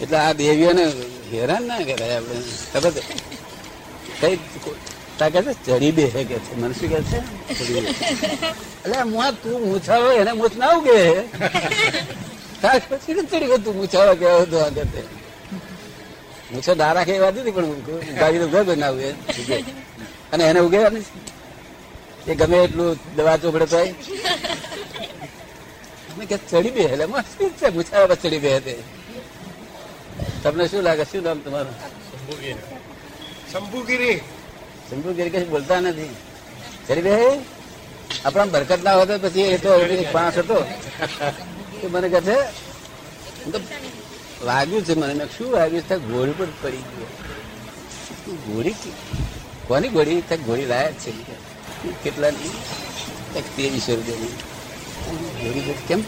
એટલે 0.00 0.16
આ 0.16 0.32
દેવીઓને 0.32 0.84
હેરાન 1.32 1.62
ના 1.62 1.78
કરાય 1.78 2.16
આપણે. 2.16 2.34
ખબર? 2.72 2.92
કઈ 4.20 4.36
તા 5.18 5.28
કે 5.28 5.42
છે 5.42 5.66
ચડી 5.66 5.92
બે 5.92 6.06
કે 6.06 6.24
છે. 6.24 6.56
મને 6.56 6.74
શું 6.74 6.88
કે 6.88 7.02
છે. 7.02 7.18
એટલે 8.84 9.02
મુઆ 9.02 9.30
તું 9.30 9.68
મૂછાવે 9.68 10.16
એને 10.16 10.32
મૂછ 10.32 10.56
ના 10.56 10.70
ઉગે. 10.72 11.20
તાર 12.62 12.82
પછી 12.88 13.14
ચડી 13.14 13.46
ગયો 13.46 13.56
તું 13.56 13.76
મૂછાવો 13.76 14.14
કે 14.14 14.44
તો. 14.44 14.58
આગળ 14.58 15.19
મૂછો 16.52 16.72
ના 16.74 16.92
રાખે 16.96 17.12
એ 17.18 17.22
વાત 17.24 17.34
નથી 17.38 17.54
પણ 17.56 17.68
ગાડી 18.20 18.40
તો 18.42 18.46
ઉગે 18.48 18.60
ઉગે. 18.94 19.08
અને 20.32 20.42
એને 20.50 20.60
ઉગે 20.66 20.78
નહીં 20.94 21.06
એ 22.30 22.32
ગમે 22.40 22.56
એટલું 22.64 22.90
દવા 23.16 23.36
ચોપડે 23.42 23.66
તો 23.72 23.78
કે 26.30 26.36
ચડી 26.50 26.74
બે 26.76 26.82
એટલે 26.92 27.04
મસ્ત 27.12 27.38
છે 27.58 27.66
પૂછાવા 27.74 28.20
ચડી 28.22 28.42
બે 28.44 28.50
તે 28.66 28.74
તમને 30.42 30.64
શું 30.70 30.82
લાગે 30.86 31.04
શું 31.10 31.22
નામ 31.26 31.38
તમારું? 31.44 31.76
શંભુગીરી. 33.50 34.18
શંભુગીરી. 34.88 35.32
કઈ 35.34 35.50
બોલતા 35.52 35.80
નથી. 35.80 36.12
ચડી 36.86 37.04
બે 37.06 37.12
આપણા 38.24 38.52
બરકત 38.54 38.80
ના 38.86 38.96
હોતો 39.00 39.14
પછી 39.24 39.48
એ 39.54 39.58
તો 39.64 39.70
પાંચ 40.14 40.36
હતો. 40.40 40.58
મને 41.92 42.08
કહે 42.12 42.20
છે 42.26 42.36
વાગ્યું 44.44 44.84
છે 44.84 44.94
મને 44.94 45.14
મેં 45.14 45.26
શું 45.26 45.52
વાગ્યું 45.52 45.82
છે? 45.82 45.96
ગોળી 45.96 46.34
પર 46.38 46.46
પડી 46.62 46.84
ગયો 46.90 47.08
ઘોડી 48.46 48.74
કોની 49.66 49.88
ગોળી? 49.88 50.20
ત્યાં 50.20 50.42
ગોળી 50.42 50.66
લાયા 50.66 50.92
છે? 50.92 51.10
કેટલાની? 52.04 52.50
એક 53.36 53.46
તેવીસો 53.56 53.94
રૂપિયાની. 53.94 54.34
ગોળી 55.42 55.74
કેમ 55.88 56.00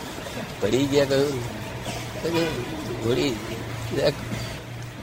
પડી 0.60 0.86
ગયા 0.86 1.04
કહ્યું 1.04 1.40
ગોળી 3.04 3.34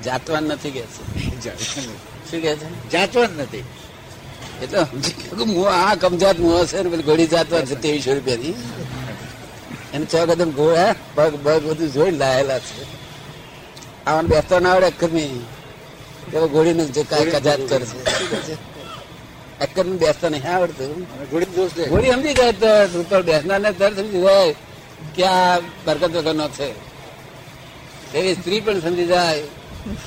જાતવાન 0.03 0.43
નથી 0.43 0.71
કે 0.71 0.81
છે? 0.81 1.01
શું 2.31 2.41
કે 2.41 2.55
છે? 2.55 2.89
જાતવાન 2.89 3.29
નથી. 3.38 3.63
એટલે 4.62 4.79
ગયું 5.38 5.69
આ 5.69 5.95
કમજાત 5.95 6.39
મું 6.39 6.62
હશે 6.62 6.83
ને 6.83 6.89
પેલી 6.89 7.03
ગોળી 7.03 7.27
જાતવાન 7.27 7.65
છે 7.65 7.75
તેવીસો 7.75 8.13
રૂપિયાની. 8.13 8.55
એને 9.93 10.05
છ 10.05 10.15
કદમ 10.15 10.51
હા? 10.75 10.95
પગ 11.15 11.31
પગ 11.43 11.55
બધું 11.65 11.93
જોઈ 11.93 12.12
લાયેલા 12.12 12.59
છે. 12.59 13.00
આવાનું 14.08 14.29
બેસતા 14.32 14.60
ના 14.60 14.72
આવડે 14.74 14.88
અક્કરની 14.94 15.34
તો 16.32 16.48
ઘોડીને 16.53 16.84
જે 16.96 17.01
કાંઈ 17.03 17.32
કજાત 17.32 17.62
કરશે? 17.70 17.98
અક્કરને 19.65 19.96
બેસતા 20.03 20.29
નહીં. 20.29 20.46
આવડતું 20.53 21.00
ઘોડી 21.32 21.51
દોષ 21.56 21.74
દે. 21.77 21.84
ઘોડી 21.94 22.12
સમજી 22.12 22.34
જાય 22.39 22.53
તો 22.62 22.70
ઉપર 23.01 23.22
બેસનાર 23.29 23.60
ને 23.60 23.72
તરત 23.79 23.96
સમજી 24.00 24.24
જાય 24.27 24.53
કે 25.15 25.24
આ 25.24 25.60
બરકત 25.86 26.13
વગરનો 26.18 26.48
છે. 26.58 26.68
એવી 28.18 28.36
સ્ત્રી 28.36 28.62
પણ 28.62 28.79
સમજી 28.86 29.10
જાય 29.13 29.44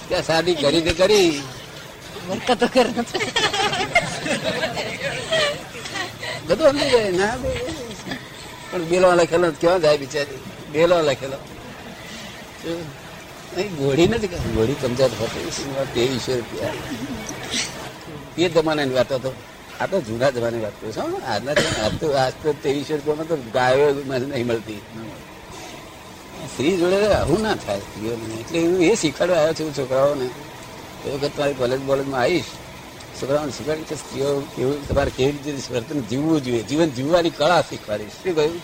કે 0.09 0.17
સાદી 0.29 0.57
શાદી 0.61 0.83
કરી 0.83 0.83
તે 0.87 0.93
કરી. 1.01 1.43
બરકતો 2.29 2.67
કર 2.75 2.89
છે. 3.11 3.19
બધું 6.47 6.69
સમજી 6.71 6.91
જાય. 6.95 7.11
ના 7.21 7.35
પણ 8.71 8.85
બેલો 8.91 9.09
લખેલો 9.19 9.47
કેવા 9.47 9.61
ક્યાં 9.61 9.81
જાય 9.85 9.99
બિચારી. 10.03 10.41
બેલો 10.73 10.97
લખેલો. 11.09 11.39
અહીં 13.56 13.75
ઘોડી 13.75 14.09
નથી 14.09 14.26
કે 14.26 14.37
ઘોડી 14.37 14.75
કમજાત 14.75 15.11
હોતી 15.21 15.50
ત્રેવીસો 15.92 16.32
રૂપિયા. 16.35 16.73
એ 18.38 18.49
જમાનાની 18.49 18.94
વાત 18.94 19.12
હતો. 19.12 19.35
આ 19.80 19.87
તો 19.87 20.00
જૂના 20.00 20.30
જમાની 20.30 20.61
વાત 20.61 20.73
કરું 20.80 20.92
છું 20.92 21.26
આજના 21.26 21.52
આજ 21.52 21.92
તો 22.00 22.12
આજ 22.12 22.32
તો 22.42 22.52
ત્રેવીસો 22.52 22.94
રૂપિયામાં 22.94 23.28
તો 23.28 23.37
ગાયો 23.37 24.02
મને 24.06 24.26
નહીં 24.26 24.47
મળતી. 24.47 24.80
સ્ત્રી 26.52 26.76
જોડે 26.76 27.06
આવું 27.06 27.42
ના 27.42 27.54
થાય. 27.54 27.78
સ્ત્રીઓને 27.78 28.35
એટલે 28.35 28.66
હું 28.66 28.82
એ 28.82 28.94
શીખવાડવા 28.94 29.37
આવ્યો 29.37 29.52
છું 29.52 29.76
છોકરાઓને. 29.76 30.28
એ 31.06 31.11
વખત 31.11 31.30
તમારી 31.37 31.54
કોલેજ 31.54 31.80
બોલેજમાં 31.80 32.21
આવીશ. 32.21 32.44
છોકરાઓને 33.23 33.52
શીખવાડી 33.52 33.82
કે 33.82 33.94
સ્ત્રીઓ 33.94 34.40
કેવું 34.56 34.88
તમારે 34.88 35.11
કેવી 35.16 35.32
રીતે 35.32 35.75
વર્તન 35.75 36.00
જીવવું 36.00 36.44
જોઈએ? 36.44 36.62
જીવન 36.62 36.90
જીવવાની 36.90 37.30
કળા 37.30 37.62
શીખવાડીશ. 37.62 38.09
શું 38.09 38.35
કહ્યું? 38.35 38.61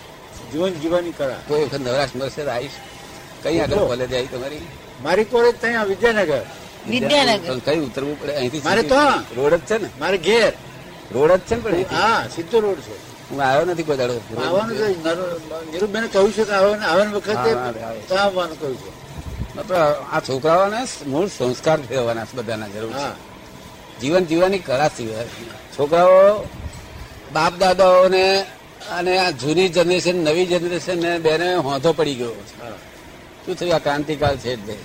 જીવન 0.51 0.73
જીવવાની 0.73 1.11
કળા. 1.11 1.35
કોઈ 1.47 1.63
વખત 1.63 1.79
નવરાશ 1.79 2.09
મળશે 2.15 2.41
આવીશ. 2.49 2.71
કઈ 3.43 3.59
આગળ 3.59 3.75
કોલેજ 3.75 4.13
આવી 4.13 4.27
તમારી? 4.27 4.61
મારી 5.03 5.23
કોલેજ 5.23 5.55
ત્યાં 5.61 5.85
વિદ્યાનગર. 5.85 6.41
વિદ્યાનગર. 6.89 7.59
કઈ 7.65 7.79
ઉતરવું 7.79 8.21
પડે? 8.21 8.33
અહીંથી 8.35 8.61
મારે 8.63 8.83
તો 8.83 8.95
રોડ 9.37 9.53
જ 9.53 9.59
છે 9.59 9.77
ને? 9.77 9.89
મારે 9.99 10.17
ઘેર. 10.17 10.53
રોડ 11.11 11.31
જ 11.31 11.39
છે 11.39 11.55
ને 11.55 11.61
પણ 11.61 11.85
હા 11.95 12.27
સીધો 12.35 12.59
રોડ 12.59 12.79
છે. 12.79 12.95
હું 13.29 13.43
આવ્યો 13.43 13.65
નથી 13.65 13.83
કોઈ 13.83 13.97
દાડો 13.97 14.21
આવવાનું 14.45 14.77
છે 14.77 14.87
નીરુબેને 15.71 16.07
કહ્યું 16.07 16.31
છે 16.33 16.43
કે 16.43 16.51
આવવાનું 16.51 16.85
આવવાની 16.89 17.13
વખતે. 17.13 17.51
ત્યાં 18.07 18.23
આવવાનું 18.23 18.59
કહ્યું 18.59 18.77
છે. 18.77 18.91
આ 20.11 20.19
છોકરાઓને 20.19 20.77
મૂળ 21.07 21.27
સંસ્કાર 21.27 21.79
ફેરવાના 21.81 22.25
છે 22.25 22.33
બધાના 22.35 22.67
જરૂર 22.67 22.91
છે. 22.91 22.95
હા. 22.95 23.15
જીવન 24.01 24.25
જીવવાની 24.25 24.59
કળા 24.59 24.87
સિવાય. 24.87 25.25
છોકરાઓ 25.79 26.45
બાપ 27.33 27.53
દાદાઓને 27.57 28.45
અને 28.97 29.17
આ 29.17 29.31
જૂની 29.31 29.69
જનરેશન 29.69 30.15
નવી 30.15 30.45
જનરેશન 30.45 30.97
ને 31.01 31.17
બેને 31.17 31.55
હોંધો 31.55 31.93
પડી 31.93 32.15
ગયો. 32.15 32.31
છે. 32.31 32.98
શું 33.45 33.55
થયું? 33.55 33.75
આ 33.75 33.77
ક્રાંતિકાળ 33.77 34.37
છે 34.37 34.53
એટલે 34.53 34.75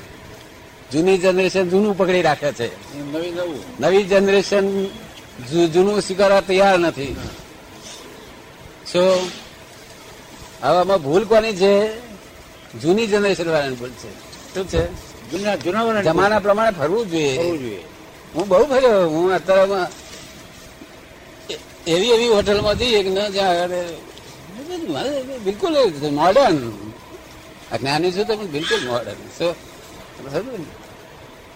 જૂની 0.93 1.19
જનરેશન 1.19 1.69
જૂનું 1.69 1.99
પકડી 1.99 2.23
રાખે 2.23 2.53
છે. 2.53 2.97
નવી 3.13 3.31
નવું. 3.31 3.61
નવી 3.81 4.03
જનરેશન 4.03 4.65
જૂનું 5.73 6.01
સ્વીકારવા 6.01 6.41
તૈયાર 6.41 6.79
નથી. 6.79 7.17
શું 8.93 9.11
હવે 10.63 10.79
આમાં 10.81 11.03
ભૂલ 11.03 11.25
કોની 11.25 11.53
છે? 11.53 11.75
જૂની 12.79 13.07
જનરેશન 13.07 13.49
વાળાની 13.51 13.75
ભૂલ 13.75 13.91
છે. 13.91 14.11
શું 14.55 14.69
છે? 14.69 14.85
જૂના 15.31 15.57
જૂના 15.57 16.03
જમાના 16.03 16.39
પ્રમાણે 16.39 16.71
ફરવું 16.71 17.11
જોઈએ. 17.11 17.83
હું 18.35 18.49
બહુ 18.49 18.65
ફર્યો. 18.67 19.09
હું 19.11 19.35
અત્યારે 19.35 19.87
એવી 21.87 22.11
એવી 22.11 22.29
હોટલમાં 22.29 22.79
જઈએ 22.79 22.99
એક 22.99 23.07
ન 23.07 23.19
જ્યાં 23.29 23.69
બિલકુલ 25.45 25.75
મોડર્ન 26.11 26.57
જ્ઞાની 27.81 28.13
છું 28.13 28.27
તો 28.27 28.35
બિલકુલ 28.37 28.81
મોડર્ન 28.89 29.21
શું? 29.39 29.53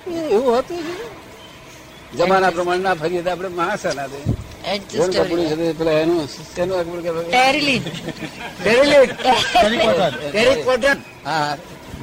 એ 0.06 0.18
એવું 0.34 0.58
હતું 0.58 0.78
જ. 0.86 0.88
જમાના 2.18 2.50
પ્રમાણે 2.50 2.82
ના 2.82 2.94
ફરીએ 2.94 3.22
તો 3.22 3.30
આપણે 3.30 3.48
માણસ 3.48 3.84
ના 3.98 4.08
દે 4.12 4.18
જોન 4.90 5.10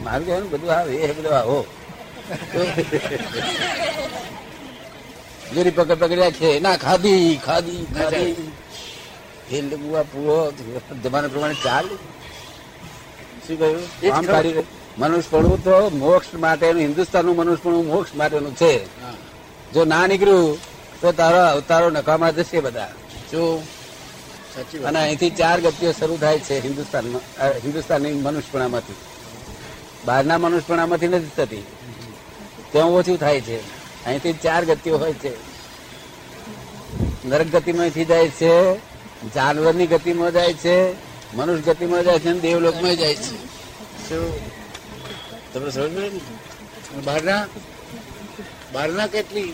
મારું 0.03 0.25
કહેવાનું 0.25 0.49
બધું 0.51 0.71
આવે 0.77 0.93
એ 1.05 1.13
બધું 1.13 1.33
આવો. 1.37 1.59
જોરી 5.55 5.71
પકડ 5.71 5.91
પકડ્યા 6.01 6.31
છે. 6.31 6.49
ના 6.59 6.77
ખાધી 6.77 7.39
ખાધી 7.45 7.83
ખાધી. 7.95 8.35
એ 9.51 9.61
લગુઆ 9.61 10.03
પૂરો. 10.03 10.37
જમાના 11.03 11.27
પ્રમાણે 11.27 11.57
ચાલ. 11.63 11.87
શું 13.47 13.59
કહ્યું? 13.59 14.01
જ 14.01 14.65
મનુષ્યપણું 14.97 15.63
તો 15.63 15.89
મોક્ષ 15.89 16.33
માટેનું 16.33 16.81
હિન્દુસ્તાનનું 16.81 17.35
મનુષ્યપણું 17.35 17.85
મોક્ષ 17.85 18.15
માટેનું 18.15 18.55
છે. 18.55 18.85
જો 19.73 19.85
ના 19.85 20.07
નીકળ્યું 20.07 20.59
તો 21.01 21.11
તારો 21.11 21.37
અવતારો 21.37 21.89
નકામા 21.89 22.31
જશે 22.31 22.59
બધા. 22.59 22.91
શું? 23.31 23.63
અને 24.83 24.99
અહીંથી 24.99 25.29
ચાર 25.29 25.61
ગતિઓ 25.61 25.91
શરૂ 25.91 26.17
થાય 26.17 26.39
છે 26.39 26.63
હિન્દુસ્તાનમાં 26.63 27.21
હિન્દુસ્તાનની 27.47 28.11
મનુષ્યપણામાંથી. 28.11 28.93
બહારના 30.05 30.37
મનુષ્યપણામાંથી 30.37 31.07
નથી 31.07 31.31
થતી. 31.37 31.63
ત્યાં 32.71 32.87
ઓછું 32.87 33.17
થાય 33.17 33.41
છે. 33.41 33.59
અહીંથી 34.05 34.33
ચાર 34.33 34.65
ગતિઓ 34.65 34.97
હોય 34.97 35.13
છે. 35.13 35.55
નરક 37.25 37.47
ગતિમાંથી 37.47 38.05
જાય 38.05 38.27
છે 38.27 38.75
જાનવરની 39.35 39.87
ગતિમાં 39.87 40.31
જાય 40.31 40.53
છે 40.53 41.04
મનુષ્ય 41.33 41.61
ગતિમાં 41.61 42.03
જાય 42.03 42.19
છે 42.19 42.29
અને 42.29 42.39
દેવલોકમાં 42.39 42.95
જાય 42.95 43.15
છે. 43.15 43.35
શું? 44.07 44.25
તમને 45.53 45.71
સમજ 45.71 45.93
ને? 45.99 46.09
બહારના 47.05 47.41
બહારના 48.73 49.07
કેટલી? 49.07 49.53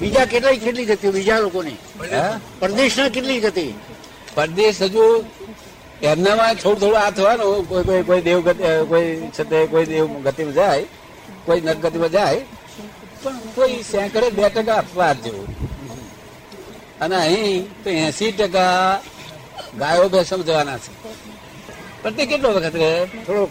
બીજા 0.00 0.24
કેટલી 0.24 0.58
કેટલી 0.64 0.84
ગતિ 0.84 1.08
બીજા 1.08 1.38
લોકોની? 1.38 1.78
પરદેશના. 2.60 3.08
કેટલી 3.08 3.40
ગતિ 3.40 3.66
પરદેશ 4.34 4.82
હજુ 4.82 5.04
એમનામાં 6.02 6.54
થોડું 6.54 6.80
થોડું 6.80 7.00
આ 7.00 7.10
થવાનું. 7.10 7.68
કોઈ 7.68 7.84
કોઈ 7.84 8.02
કોઈ 8.02 8.22
દેવ 8.28 8.40
ગતિ 8.48 8.64
કોઈ 8.88 9.08
છતે 9.36 9.66
કોઈ 9.66 9.86
દેવ 9.86 10.06
ગતિમાં 10.24 10.54
જાય 10.54 10.84
કોઈ 11.46 11.60
નર 11.60 11.74
ગતિમાં 11.74 12.10
જાય 12.10 12.40
પણ 13.22 13.38
કોઈ 13.54 13.82
સેંકડે 13.92 14.28
બે 14.30 14.48
ટકા 14.48 14.74
અપવાદ 14.74 15.16
જેવું. 15.24 15.48
અને 17.00 17.16
અહીં 17.16 17.62
તો 17.84 17.90
એસી 17.90 18.32
ટકા 18.32 19.02
ગાયો 19.78 20.08
બે 20.08 20.24
સમજવાના 20.24 20.78
છે. 20.78 21.08
પણ 22.02 22.10
તે 22.10 22.26
કેટલો 22.26 22.52
વખત 22.52 22.76
રહે. 22.76 23.04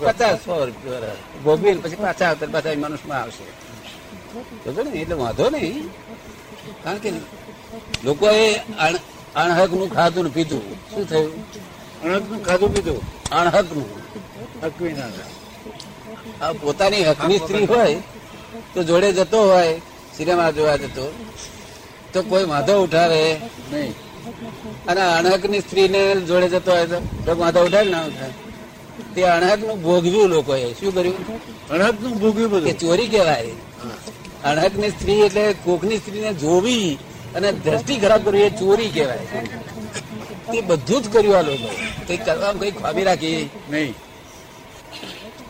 પચાસ 0.05 0.35
સો 0.35 0.65
રૂપિયા 0.65 0.99
ભોગવીને 1.43 1.81
પછી 1.81 1.95
પાછા 1.95 2.25
આવતા 2.29 2.47
પાછા 2.51 2.69
મનુષ્યમાં 2.77 3.21
આવશે. 3.21 4.83
ને 4.83 4.99
એટલે 4.99 5.15
વાંધો 5.15 5.49
નહીં. 5.49 5.87
કારણ 6.83 6.97
કે 6.97 7.13
લોકોએ 8.03 8.55
અણ- 8.55 8.99
અણહકનું 9.35 9.93
ખાધું 9.93 10.23
ને 10.23 10.29
પીધું. 10.29 10.73
શું 10.73 11.09
થયું? 11.09 11.53
અણકનું 12.01 12.45
ખાધું 12.45 12.73
પીધું. 12.73 13.29
અણહકનું 13.29 13.89
હકવી 14.63 14.93
ના 14.93 15.05
આ 16.45 16.53
પોતાની 16.53 17.03
હકની 17.03 17.37
સ્ત્રી 17.37 17.65
હોય 17.65 17.95
તો 18.73 18.83
જોડે 18.83 19.11
જતો 19.11 19.43
હોય 19.43 19.81
સિનેમા 20.17 20.51
જોવા 20.51 20.75
જતો 20.75 21.25
તો 22.13 22.21
કોઈ 22.21 22.43
વાંધો 22.43 22.83
ઉઠાવે 22.83 23.39
નહીં. 23.71 24.04
અને 24.87 25.01
અણહકની 25.01 25.59
સ્ત્રીને 25.59 26.15
જોડે 26.15 26.47
જતો 26.49 26.71
હોય 26.71 26.85
તો 26.85 27.35
વાંધો 27.35 27.65
ઉઠાવે 27.65 27.89
ના 27.89 28.05
ઉઠાય? 28.05 28.29
તે 29.15 29.21
અણહકનું 29.23 29.83
ભોગવ્યું 29.83 30.29
લોકોએ 30.29 30.73
શું 30.73 30.95
કર્યું? 30.95 31.17
અણકનું 31.69 32.19
ભોગવ્યું 32.19 32.49
કે 32.51 32.59
બધું 32.59 32.79
ચોરી 32.79 33.07
કહેવાય. 33.07 33.47
અણહકની 34.43 34.89
સ્ત્રી 34.89 35.19
એટલે 35.19 35.53
કોકની 35.63 35.97
સ્ત્રીને 35.97 36.33
જોવી 36.33 36.97
અને 37.35 37.51
દ્રષ્ટિ 37.51 37.95
ખરાબ 37.97 38.25
કરવી 38.25 38.41
એ 38.41 38.49
ચોરી 38.49 38.89
કહેવાય. 38.89 39.25
તે 40.51 40.61
બધું 40.61 41.03
જ 41.03 41.13
કર્યું 41.13 41.37
આ 41.37 41.41
લોકો. 41.41 41.69
કઈ 42.07 42.17
કરવામાં 42.17 42.59
કઈ 42.59 42.71
ખામી 42.71 43.03
રાખી? 43.03 43.49
નહીં. 43.69 43.93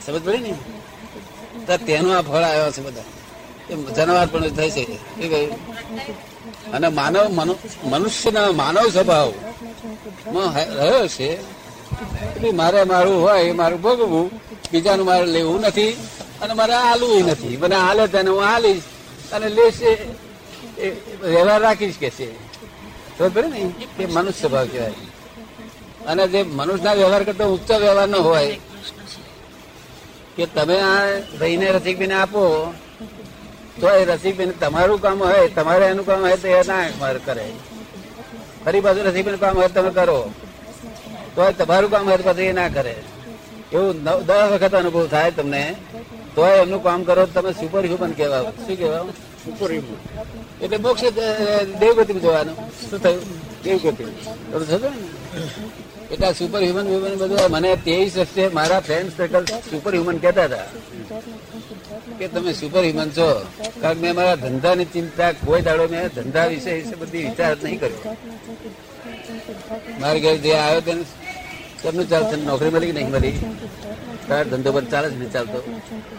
સમજ 0.05 0.22
પડી 0.25 0.38
ને? 0.38 1.77
તેનો 1.77 2.10
આ 2.17 2.22
ફળ 2.22 2.44
આવ્યો 2.44 2.72
છે 2.72 2.82
બધા. 2.82 3.03
જનવાર 3.96 4.27
પણ 4.27 4.50
થઈ 4.50 4.70
છે. 4.70 4.84
શું 4.86 5.29
કહ્યું? 5.29 5.51
અને 6.73 6.87
માનવ 6.89 7.25
મનુષ્યના 7.83 8.51
માનવ 8.51 8.85
સ્વભાવ 8.89 9.29
રહ્યો 10.79 11.07
છે. 11.07 11.29
એટલે 12.27 12.51
મારે 12.51 12.83
મારું 12.83 13.17
હોય, 13.21 13.43
એ 13.43 13.51
મારું 13.51 13.79
ભોગવવું. 13.81 14.25
બીજાનું 14.71 15.05
મારે 15.05 15.25
લેવું 15.25 15.61
નથી 15.61 15.91
અને 16.41 16.53
મારે 16.53 16.73
આલવું 16.73 17.25
નથી. 17.25 17.57
મને 17.57 17.75
હાલે 17.75 18.07
તેને 18.07 18.29
હું 18.29 18.41
હાલીશ 18.41 18.83
અને 19.33 19.47
લેશે. 19.49 19.91
વ્યવહાર 21.23 21.61
રાખીશ 21.61 21.97
કે 21.99 22.09
છે. 22.09 22.29
ખબર 23.19 23.43
ને? 23.45 23.59
એ 23.99 24.05
મનુષ્ય 24.05 24.41
સ્વભાવ 24.41 24.67
કહેવાય. 24.67 24.93
અને 26.07 26.23
જે 26.27 26.39
મનુષ્યના 26.43 26.93
વ્યવહાર 26.93 27.23
કરતા 27.23 27.45
ઉચ્ચ 27.45 27.71
વ્યવહાર 27.71 28.07
ન 28.07 28.15
હોય, 28.15 28.59
કે 30.35 30.45
તમે 30.45 30.77
આ 30.81 31.05
રહીને 31.39 31.67
રસિકભાઈને 31.71 32.13
આપો 32.13 32.74
તો 33.79 33.88
એ 34.00 34.03
રસિકભાઈ 34.09 34.57
તમારું 34.64 35.00
કામ 35.05 35.18
હોય 35.24 35.48
તમારે 35.57 35.85
એનું 35.92 36.05
કામ 36.09 36.20
હોય 36.25 36.38
તો 36.44 36.48
એ 36.48 36.61
ના 36.72 37.14
કરે. 37.27 37.46
ફરી 38.64 38.81
પાછું 38.85 39.03
રસિકભાઈ 39.09 39.42
કામ 39.44 39.55
હોય 39.59 39.70
તમે 39.75 39.92
કરો. 39.98 40.20
તો 41.35 41.42
તમારું 41.59 41.90
કામ 41.94 42.03
હોય 42.09 42.18
પછી 42.27 42.50
એ 42.51 42.55
ના 42.59 42.70
કરે. 42.77 42.96
એવું 43.75 43.96
દસ 44.27 44.48
વખત 44.51 44.74
અનુભવ 44.81 45.07
થાય 45.14 45.31
તમને 45.38 45.64
તો 46.35 46.42
એમનું 46.61 46.81
કામ 46.88 47.00
કરો 47.09 47.24
તમે 47.35 47.51
સુપર 47.59 47.83
હ્યુમન 47.90 48.11
કહેવાય. 48.20 48.51
શું 48.66 48.75
કહેવાય? 48.79 49.03
સુપર 49.44 49.70
હ્યુમન 49.74 49.98
એટલે 50.64 50.77
મોક્ષ 50.85 51.03
દેવગતિ 51.81 52.14
જોવાનું 52.14 52.24
જવાનું. 52.24 52.55
શું 52.90 53.00
થયું? 53.03 53.24
દેવગતિ. 53.64 54.05
તો 54.51 54.55
થતું 54.70 54.94
એટલે 56.14 56.29
સુપર 56.40 56.59
હ્યુમન 56.66 56.88
હ્યુમન 56.92 57.14
બધું 57.22 57.51
મને 57.55 57.72
તેવીસ 57.85 58.14
વર્ષે 58.20 58.44
મારા 58.57 58.81
ફ્રેન્ડ 58.88 59.09
સર્કલ 59.18 59.44
સુપર 59.72 59.92
હ્યુમન 59.96 60.18
કહેતા 60.24 60.48
હતા. 60.50 60.68
કે 62.17 62.25
તમે 62.33 62.51
સુપર 62.59 62.81
હ્યુમન 62.87 63.09
છો? 63.17 63.29
કારણ 63.81 63.99
મેં 64.03 64.13
મારા 64.17 64.41
ધંધાની 64.43 64.91
ચિંતા, 64.93 65.31
કોઈ 65.45 65.63
દાડો 65.67 65.85
મેં 65.93 66.03
ધંધા 66.15 66.47
વિશે 66.51 66.73
બધી 67.01 67.23
વિચાર 67.27 67.53
નહીં 67.63 67.79
કર્યો. 67.81 68.01
મારે 70.01 70.19
ઘેર 70.23 70.37
જે 70.43 70.51
આવ્યો 70.63 70.81
તેને 70.87 71.03
કેમનું 71.81 72.07
ચાલશે 72.11 72.35
નોકરી 72.49 72.73
મળી 72.75 72.91
કે 72.91 72.95
નહીં 72.97 73.11
મળી? 73.15 73.37
તારા 74.27 74.49
ધંધો 74.51 74.69
પર 74.75 74.85
ચાલે 74.93 75.07
છે, 75.11 75.17
નહીં 75.21 75.33
ચાલતો? 75.35 75.59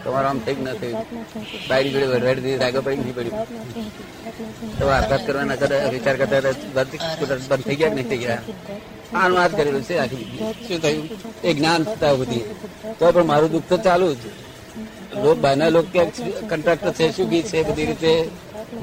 તમારો 0.03 0.27
આમ 0.29 0.39
થયું 0.45 0.63
ન 0.65 0.77
થયું. 0.81 0.97
બાયરી 1.69 1.91
જોડે 1.93 2.07
વડવાડી 2.11 2.43
દીધી, 2.45 2.61
રાગો 2.63 2.79
પડી 2.85 2.99
નહીં 3.01 3.15
પડ્યું? 3.17 3.35
તો 4.77 4.83
આપઘાત 4.95 5.21
કરવાના 5.27 5.59
કરે 5.61 5.77
વિચાર 5.95 6.15
કરતા 6.19 6.41
બંધ 6.75 7.63
થઈ 7.67 7.77
ગયા 7.79 7.95
નહીં 7.97 8.09
થઈ 8.11 8.21
ગયા? 8.23 8.41
આનું 9.19 9.37
વાત 9.39 9.53
કરેલું 9.57 9.83
છે 9.87 9.95
આખી 10.03 10.27
શું 10.65 10.79
થયું? 10.83 11.05
એ 11.47 11.49
જ્ઞાન 11.57 11.81
થતા 11.89 12.13
બધી 12.21 12.45
તો 12.99 13.05
પણ 13.15 13.25
મારું 13.31 13.49
દુઃખ 13.53 13.67
તો 13.71 13.77
ચાલુ 13.87 14.09
જ. 14.21 14.23
લોક 15.17 15.37
બહારના 15.37 15.69
લોકો 15.69 15.89
કે 15.93 16.01
કોન્ટ્રાક્ટર 16.49 16.91
છે 16.93 17.05
શું 17.11 17.27
ગીત 17.29 17.45
છે 17.47 17.59
બધી 17.63 17.87
રીતે 17.87 18.13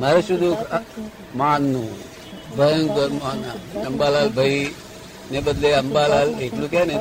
મારે 0.00 0.20
શું 0.22 0.38
દુઃખ 0.38 0.62
માનનું 1.34 1.90
ભયંકર 2.50 3.10
માન 3.14 3.38
અંબાલાલ 3.80 4.30
ભાઈ 4.30 4.66
ને 5.30 5.38
બદલે 5.40 5.70
અંબાલાલ 5.74 6.30
એટલું 6.38 6.68
કે 6.68 6.82
ને 6.84 6.96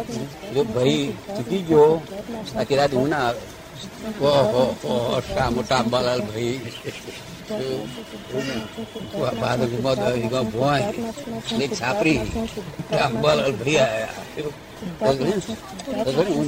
જો 0.54 0.62
ભાઈ 0.66 1.06
ચૂકી 1.28 1.64
ગયો 1.64 1.92
આખી 2.52 2.80
રાત 2.80 2.94
હું 2.94 3.10
ના 3.10 3.28
આવે 3.28 3.44
ઓહો 4.22 4.64
ઓહો 4.86 5.18
શા 5.26 5.50
મોટા 5.52 5.80
અંબાલાલ 5.80 6.22
ભાઈ 6.24 6.58
બાદ 9.42 9.62
વિમો 9.64 10.42
ભોય 10.46 10.88
ને 11.58 11.66
છાપરી 11.70 12.22
અંબાલાલ 13.00 13.54
ભાઈ 13.54 13.80
આયા 13.80 14.73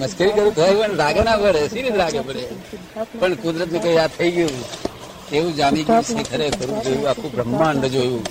મસ્કરી 0.02 0.32
કરું 0.32 0.56
તો 0.56 0.62
રાગે 0.98 1.22
ના 1.22 1.38
પડે 1.38 1.68
સીરીયસ 1.68 1.96
લાગે 1.96 2.20
પડે 2.20 2.44
પણ 3.20 3.34
કુદરત 3.34 3.72
ને 3.72 3.80
કઈ 3.80 3.98
આ 3.98 4.08
થઈ 4.08 4.32
ગયું 4.32 4.86
એવું 5.32 5.56
જાણી 5.56 5.84
ગયું 5.84 6.04
છે 6.04 6.24
ખરેખર 6.24 6.70
જોયું 6.84 7.10
આખું 7.10 7.32
બ્રહ્માંડ 7.32 7.86
જોયું 7.86 8.24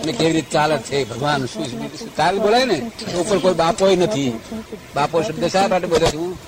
અને 0.00 0.12
કેવી 0.12 0.32
રીતે 0.32 0.50
ચાલે 0.50 0.76
છે. 0.76 1.04
ભગવાન 1.10 1.46
શું 1.46 2.14
કાલ 2.16 2.38
બોલાય 2.38 2.64
ને 2.64 2.90
ઉપર 3.20 3.38
કોઈ 3.38 3.54
બાપો 3.54 3.84
નથી. 3.88 4.32
બાપો 4.94 5.22
શબ્દ 5.22 5.44
શા 5.44 5.68
માટે 5.68 5.86
બોલે 5.86 6.06
છું. 6.06 6.38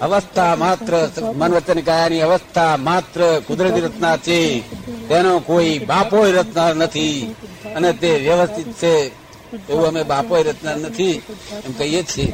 અવસ્થા 0.00 0.56
માત્ર 0.56 0.92
મન 1.34 1.50
વચન 1.52 1.80
કાયાની 1.80 2.20
અવસ્થા 2.20 2.76
માત્ર 2.76 3.20
કુદરતી 3.46 3.80
રચના 3.80 4.16
છે 4.16 4.60
તેનો 5.08 5.38
કોઈ 5.38 5.78
બાપોય 5.78 6.32
રચના 6.32 6.72
નથી. 6.72 7.34
અને 7.76 7.92
તે 7.92 8.10
વ્યવસ્થિત 8.16 8.72
છે. 8.72 9.19
એવું 9.68 9.86
અમે 9.86 10.02
બાપોય 10.02 10.42
રચના 10.42 10.74
નથી 10.74 11.22
એમ 11.64 11.72
કહીએ 11.72 12.02
જ 12.02 12.06
છીએ. 12.06 12.32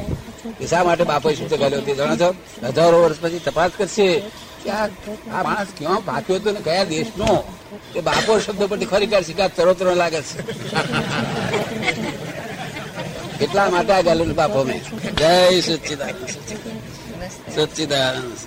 કે 0.59 0.67
શા 0.67 0.83
માટે 0.83 1.03
બાપોએ 1.03 1.35
શું 1.35 1.49
કર્યો? 1.49 1.81
તે 1.81 1.95
જાણો 1.95 2.15
છો? 2.15 2.35
હજારો 2.67 3.03
વર્ષ 3.03 3.17
પછી 3.21 3.39
તપાસ 3.39 3.71
કરશે 3.77 4.19
કે 4.63 4.69
આ 4.69 4.87
માણસ 5.43 5.67
ક્યાં 5.77 6.05
પાક્યો 6.05 6.35
હતો 6.35 6.51
ને 6.51 6.59
કયા 6.59 6.83
દેશનો? 6.83 7.43
તે 7.93 8.01
બાપો 8.01 8.39
શબ્દ 8.39 8.63
પરથી 8.63 8.85
ખરી 8.85 9.07
કાઢ 9.07 9.23
શિકાર 9.23 9.49
તરોતરો 9.55 9.95
લાગે 9.95 10.21
છે. 10.21 10.37
એટલા 13.43 13.69
માટે 13.69 13.93
આ 13.93 14.01
ગાલું 14.01 14.35
બાપો 14.35 14.63
મેં 14.63 14.81
જય 15.15 15.61
સચ્ચિદાનંદ. 15.61 16.27
સચ્ચિદાનંદ. 17.59 18.37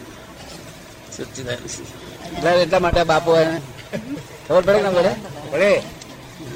સચ્ચિદાનંદ. 1.17 1.71
એટલે 2.39 2.63
એટલા 2.63 2.79
માટે 2.79 3.05
બાપો 3.05 3.37
એને 3.37 3.61
ખબર 4.49 4.63
પડે 4.63 4.83
ને 4.83 4.89
પડે? 4.89 5.15
પડે. 5.51 5.83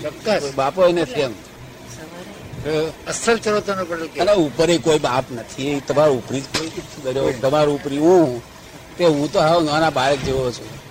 ચોક્કસ. 0.03 0.55
બાપો 0.55 0.87
એને 0.87 1.03
નથી 1.03 1.21
એમ. 1.21 1.33
અસલ 3.09 3.39
ચરોતરનો 3.39 3.85
કે 3.85 4.21
અને 4.21 4.33
ઉપરે 4.33 4.79
કોઈ 4.79 4.99
બાપ 4.99 5.25
નથી 5.33 5.81
તમારું 5.81 6.19
ઉપરી 6.19 6.41
જ 6.41 6.45
કોઈ 7.03 7.33
તમારું 7.33 7.75
ઉપરી 7.75 7.99
હું 7.99 8.43
તે 8.97 9.05
હું 9.05 9.33
તો 9.33 9.41
હાવ 9.41 9.65
નાના 9.65 9.91
બાળક 9.91 10.19
જેવો 10.19 10.51
છું. 10.51 10.85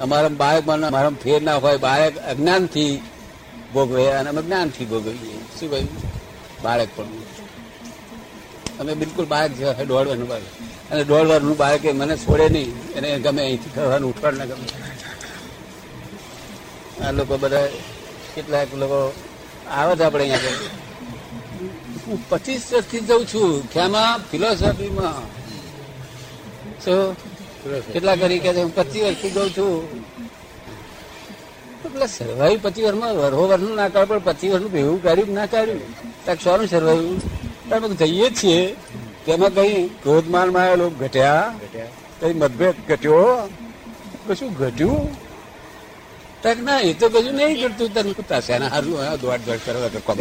અમારા 0.00 0.28
બાળકમાં 0.28 0.80
અમારા 0.80 1.10
ફેર 1.10 1.42
ના 1.42 1.54
હોય 1.54 1.76
બાળક 1.76 2.18
અજ્ઞાનથી 2.18 3.02
ભોગવે 3.74 4.10
અને 4.10 4.28
અમે 4.28 4.42
જ્ઞાનથી 4.42 4.84
ભોગવીએ. 4.84 5.38
શું 5.60 5.70
કહ્યું? 5.70 5.88
બાળક 6.62 6.88
પણ. 6.96 7.06
અમે 8.80 8.94
બિલકુલ 8.94 9.24
બાળક 9.24 9.52
જેવા 9.52 9.72
દોડવાનું 9.72 10.18
દોઢ 10.18 10.28
બાળક. 10.28 10.92
અને 10.92 11.04
દોઢ 11.04 11.56
બાળક 11.56 11.84
એ 11.84 11.92
મને 11.92 12.16
છોડે 12.16 12.48
નહીં. 12.48 12.92
એને 12.92 13.18
ગમે 13.18 13.42
અહીંથી 13.42 13.70
કરવાનું 13.74 14.10
ઉઠવાનું 14.10 14.46
ગમે. 14.46 14.66
આ 17.04 17.12
લોકો 17.12 17.38
બધા 17.38 17.66
કેટલાક 18.34 18.74
લોકો 18.74 19.12
આવે 19.70 19.92
છે 19.96 20.04
આપણે 20.04 20.24
અહીંયા 20.24 20.56
હું 22.06 22.18
પચીસ 22.30 22.62
વર્ષથી 22.72 23.00
જઉં 23.08 23.22
છું. 23.26 23.52
ખ્યામાં 23.72 24.12
ફિલોસોફીમાં 24.30 25.22
શું 26.84 27.16
કેટલા 27.92 28.16
કરી 28.16 28.38
કે? 28.38 28.50
હું 28.50 28.72
પચીસ 28.74 29.02
વર્ષથી 29.04 29.30
જઉં 29.30 29.48
છું. 29.56 29.74
એટલે 31.86 32.06
સર્વાયું 32.06 32.62
પચીસ 32.62 32.84
વર્ષમાં 32.86 33.14
વરહો 33.16 33.44
વર્ષનું 33.48 33.76
ના 33.76 33.88
કાઢ, 33.88 34.08
પણ 34.08 34.18
પચીસ 34.18 34.50
વર્ષનું 34.52 34.72
ભેગું 34.72 35.02
કાઢ્યું 35.02 35.34
ના 35.34 35.46
કાઢ્યું 35.46 35.82
ત્યાં 36.24 36.40
શાનું 36.44 36.66
સર્વાયું 36.66 37.16
અમે 37.72 37.86
જઈએ 38.00 38.28
છીએ. 38.30 38.60
તેમાં 39.26 39.52
કઈ 39.54 39.88
ક્રોધમાનમાં 40.02 40.64
આવેલો 40.64 40.86
ઘટ્યા, 40.90 41.54
કઈ 42.20 42.32
મતભેદ 42.32 42.76
ઘટ્યો? 42.88 43.24
કશું 44.26 44.50
ઘટ્યું? 44.54 45.27
તક 46.42 46.58
ના 46.58 46.80
એ 46.80 46.92
તો 46.94 47.06
કશું 47.08 47.34
નહીં 47.34 47.56
કરતું 47.62 47.88
તને 47.94 48.12
કુતા 48.12 48.40
શેના 48.40 48.68
હારું 48.68 48.94
દોડ 49.20 49.40
દોડ 49.46 49.60
કરવા 49.64 49.88
તો 49.88 50.00
કમ 50.06 50.18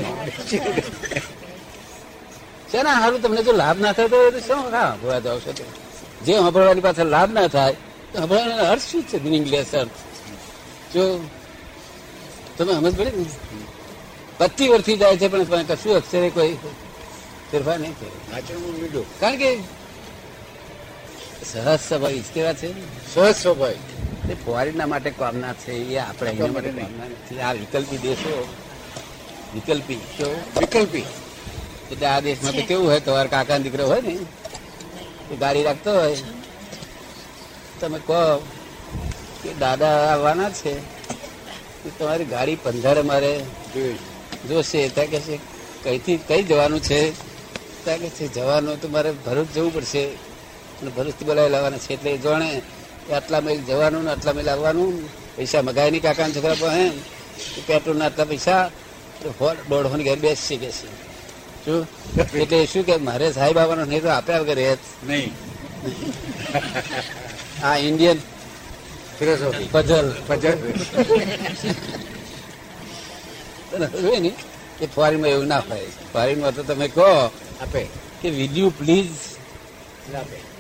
શેના 2.72 2.98
હારું 3.02 3.22
તમને 3.22 3.42
જો 3.44 3.52
લાભ 3.54 3.78
ના 3.80 3.94
થાય 3.94 4.10
તો 4.10 4.18
શું? 4.40 4.62
હા 4.72 4.92
ભોળા 5.02 5.20
જાવ 5.20 5.38
છો 5.40 5.52
જે 6.26 6.34
સાંભળવાની 6.34 6.82
પાછળ 6.82 7.06
લાભ 7.08 7.32
ના 7.32 7.48
થાય 7.48 7.76
તો 8.12 8.18
સાંભળવાનો 8.18 8.64
અર્થ 8.72 8.86
શું 8.90 9.04
છે 9.04 9.18
મિનિંગલેસ 9.20 9.72
અર્થ? 9.74 9.98
જો 10.94 11.04
તમે 12.58 12.72
સમજ 12.74 12.94
પડે 12.98 13.12
ને? 13.12 13.26
પચી 14.40 14.68
વર્ષથી 14.68 14.98
જાય 14.98 15.18
છે 15.18 15.28
પણ 15.28 15.66
કશું 15.66 15.96
અક્ષરે 15.96 16.30
કોઈ 16.30 16.56
ફેરફાર 17.52 17.78
નહીં 17.80 17.96
થયો 18.00 19.04
કારણ 19.20 19.38
કે 19.38 19.50
સહજ 21.44 21.80
સ્વભાવ 21.80 22.16
કેવા 22.34 22.54
છે. 22.54 22.70
સહજ 23.14 23.34
સ્વભાવ. 23.34 23.72
એ 23.72 23.78
ફોરેનના 24.34 24.86
માટે 24.86 25.10
કામના 25.10 25.54
છે 25.54 25.72
એ 25.72 25.98
આપણે 25.98 26.30
અહીંયા 26.30 26.52
માટે 26.52 26.70
કામના 26.70 27.06
નથી. 27.06 27.40
આ 27.40 27.54
વિકલ્પી 27.54 27.98
દેશો. 27.98 28.48
વિકલ્પી. 29.54 29.96
કેવો 29.96 30.36
વિકલ્પી. 30.60 31.06
એટલે 31.92 32.08
આ 32.08 32.20
દેશમાં 32.20 32.54
તો 32.54 32.62
કેવું 32.62 32.88
હોય 32.88 33.00
તમારા 33.00 33.26
કાકા 33.26 33.58
દીકરો 33.58 33.88
હોય 33.88 34.02
ને 34.02 34.18
એ 35.32 35.36
ગાડી 35.40 35.64
રાખતો 35.64 35.94
હોય. 35.94 36.16
તમે 37.80 38.00
કહો 38.00 38.38
કે 39.44 39.54
દાદા 39.54 39.88
આવવાના 39.88 40.50
છે 40.50 40.80
તો 41.84 41.90
તમારી 42.00 42.26
ગાડી 42.26 42.56
પંદર 42.56 43.04
મારે 43.04 43.40
જોઈ 43.74 43.96
જોશે. 44.48 44.90
ત્યાં 44.90 45.08
કે 45.08 45.20
છે 45.20 45.40
કઈથી 45.84 46.18
કઈ 46.18 46.44
જવાનું 46.44 46.80
છે? 46.80 47.12
ત્યાં 47.84 47.98
કે 47.98 48.10
છે 48.10 48.28
જવાનું 48.28 48.82
તો 48.82 48.88
મારે 48.88 49.12
ભરૂચ 49.12 49.48
જવું 49.56 49.74
પડશે. 49.74 50.06
અને 50.82 50.90
ભરૂચથી 50.90 51.26
બોલાવી 51.26 51.50
લાવવાના 51.50 51.78
છે 51.78 51.94
એટલે 51.94 52.12
એ 52.12 52.18
જાણે 52.18 52.62
આટલા 53.14 53.42
મહિલ 53.42 53.62
જવાનું 53.64 54.04
ને 54.04 54.12
આટલા 54.12 54.34
મહિલ 54.34 54.50
આવવાનું 54.50 55.10
પૈસા 55.36 55.62
મગાય 55.62 55.92
નહીં 55.92 56.02
કાકાના 56.02 56.34
છોકરા 56.34 56.56
પણ 56.60 56.74
એમ. 56.74 56.94
પેટ્રોલના 57.68 58.06
આટલા 58.06 58.26
પૈસા 58.26 58.72
દોઢસો 59.70 59.98
ની 59.98 60.04
ઘેર 60.04 60.20
બેસશે 60.20 60.58
કે 60.58 60.72
છે. 60.72 60.88
શું? 61.66 61.88
એટલે 62.18 62.66
શું 62.66 62.86
કે 62.86 62.98
મારે 62.98 63.32
સાહેબ 63.32 63.58
આવવાનો 63.58 63.86
નહીં 63.86 64.02
તો 64.02 64.10
આપ્યા 64.10 64.40
વગર 64.40 64.56
રહે 64.56 64.78
નહીં. 65.04 65.32
આ 67.64 67.78
ઇન્ડિયન 67.78 68.20
ફિલોસોફી. 69.20 69.70
પઝલ. 69.72 70.08
પઝલ. 70.28 70.58
હોય 74.04 74.20
ને 74.20 74.32
કે 74.80 74.86
ફોરીનમાં 74.86 75.30
એવું 75.30 75.48
ના 75.48 75.60
હોય. 75.60 75.88
ફોરીનમાં 76.14 76.56
તો 76.56 76.64
તમે 76.64 76.88
કહો 76.88 77.32
આપે. 77.62 77.88
કે 78.22 78.30
વિલ 78.30 78.58
યુ 78.58 78.70
પ્લીઝ. 78.70 79.08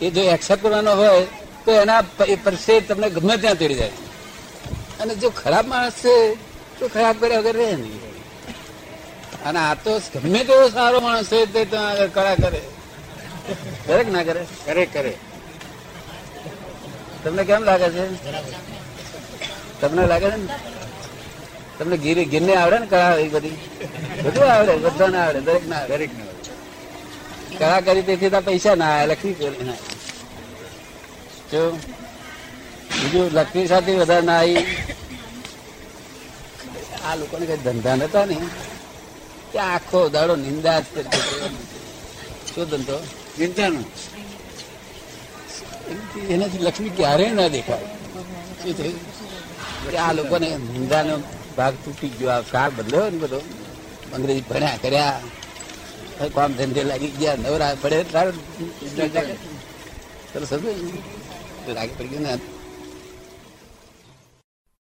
એ 0.01 0.11
જો 0.11 0.21
એક્સેપ્ટ 0.21 0.63
કરવાનો 0.63 0.95
હોય 0.95 1.27
તો 1.67 1.73
એના 1.83 2.01
પરસે 2.43 2.73
તમને 2.87 3.07
ગમે 3.15 3.35
ત્યાં 3.37 3.57
તેડી 3.61 3.75
જાય. 3.75 3.95
અને 5.01 5.13
જો 5.15 5.29
ખરાબ 5.29 5.65
માણસ 5.67 5.97
છે 6.03 6.15
તો 6.79 6.87
ખરાબ 6.87 7.15
કર્યા 7.19 7.39
વગર 7.39 7.55
રહે 7.55 7.75
નહીં. 7.75 8.01
અને 9.47 9.59
આ 9.59 9.75
તો 9.75 9.91
ગમે 10.13 10.41
તેવો 10.43 10.69
સારો 10.69 10.99
માણસ 10.99 11.27
છે 11.27 11.39
તે 11.53 11.61
કળા 12.15 12.35
કરે. 12.35 12.61
દરેક 13.87 14.07
ના 14.11 14.23
કરે? 14.23 14.41
કરે 14.65 14.85
કરે. 14.85 15.13
તમને 17.23 17.43
કેમ 17.43 17.63
લાગે 17.63 17.89
છે? 17.89 18.05
તમને 19.81 20.07
લાગે 20.07 20.29
છે 20.29 20.37
ને? 20.37 20.55
તમને 21.77 21.97
ગીર 21.97 22.17
ગીરને 22.23 22.53
આવડે 22.55 22.77
ને 22.79 22.87
કળા 22.87 23.13
એ 23.25 23.27
બધી? 23.35 23.57
બધું 24.23 24.47
આવડે 24.53 24.73
બધાને 24.75 25.17
આવડે 25.17 25.39
દરેક 25.41 25.67
ના 25.67 25.83
દરેક 25.85 26.11
ને 26.17 26.23
કળા 27.59 27.81
કરી 27.81 28.01
તેથી 28.01 28.29
તો 28.29 28.39
પૈસા 28.41 28.75
ના 28.75 29.15
કરી 29.15 29.65
ના. 29.69 29.96
જો 31.51 31.71
બીજું 33.03 33.31
લક્ષ્મી 33.31 33.67
સાથે 33.67 33.95
વધારે 33.95 34.21
ના 34.21 34.39
આવી 34.39 34.57
આ 37.05 37.15
લોકોને 37.15 37.45
કઈ 37.45 37.57
ધંધા 37.57 37.95
નતા 37.95 38.25
ને. 38.25 38.37
કે 39.53 39.59
આખો 39.59 40.09
દાડો 40.09 40.35
નિંદા 40.35 40.79
જ 40.79 40.83
કરતો 40.95 41.49
શું 42.55 42.69
ધંધો? 42.69 43.07
નિંદાનો. 43.39 43.79
એનાથી- 46.29 46.61
લક્ષ્મી 46.61 46.89
ક્યારેય 46.89 47.31
ના 47.31 47.47
દેખાય. 47.47 47.85
શું 48.63 48.77
થયું? 48.77 48.99
કે 49.91 49.97
આ 49.97 50.13
લોકોને 50.13 50.57
નિંદાનો 50.57 51.17
ભાગ 51.57 51.73
તૂટી 51.85 52.09
ગયો. 52.09 52.29
આ 52.29 52.41
કાળ 52.41 52.69
બદલ્યો 52.69 53.09
ને 53.09 53.17
બધો. 53.17 53.37
અંગ્રેજી 54.13 54.41
ભણ્યા 54.41 54.77
કર્યા. 54.81 55.21
કામ 56.33 56.53
ધંધે 56.53 56.83
લાગી 56.83 57.07
ગયા. 57.07 57.35
નવરા 57.35 57.75
પડે. 57.81 58.03
તારું 58.03 58.33
ને? 58.97 59.35
લાગી 61.73 61.97
પડી 61.97 62.09
ગયું 62.09 62.23
ને 62.23 62.56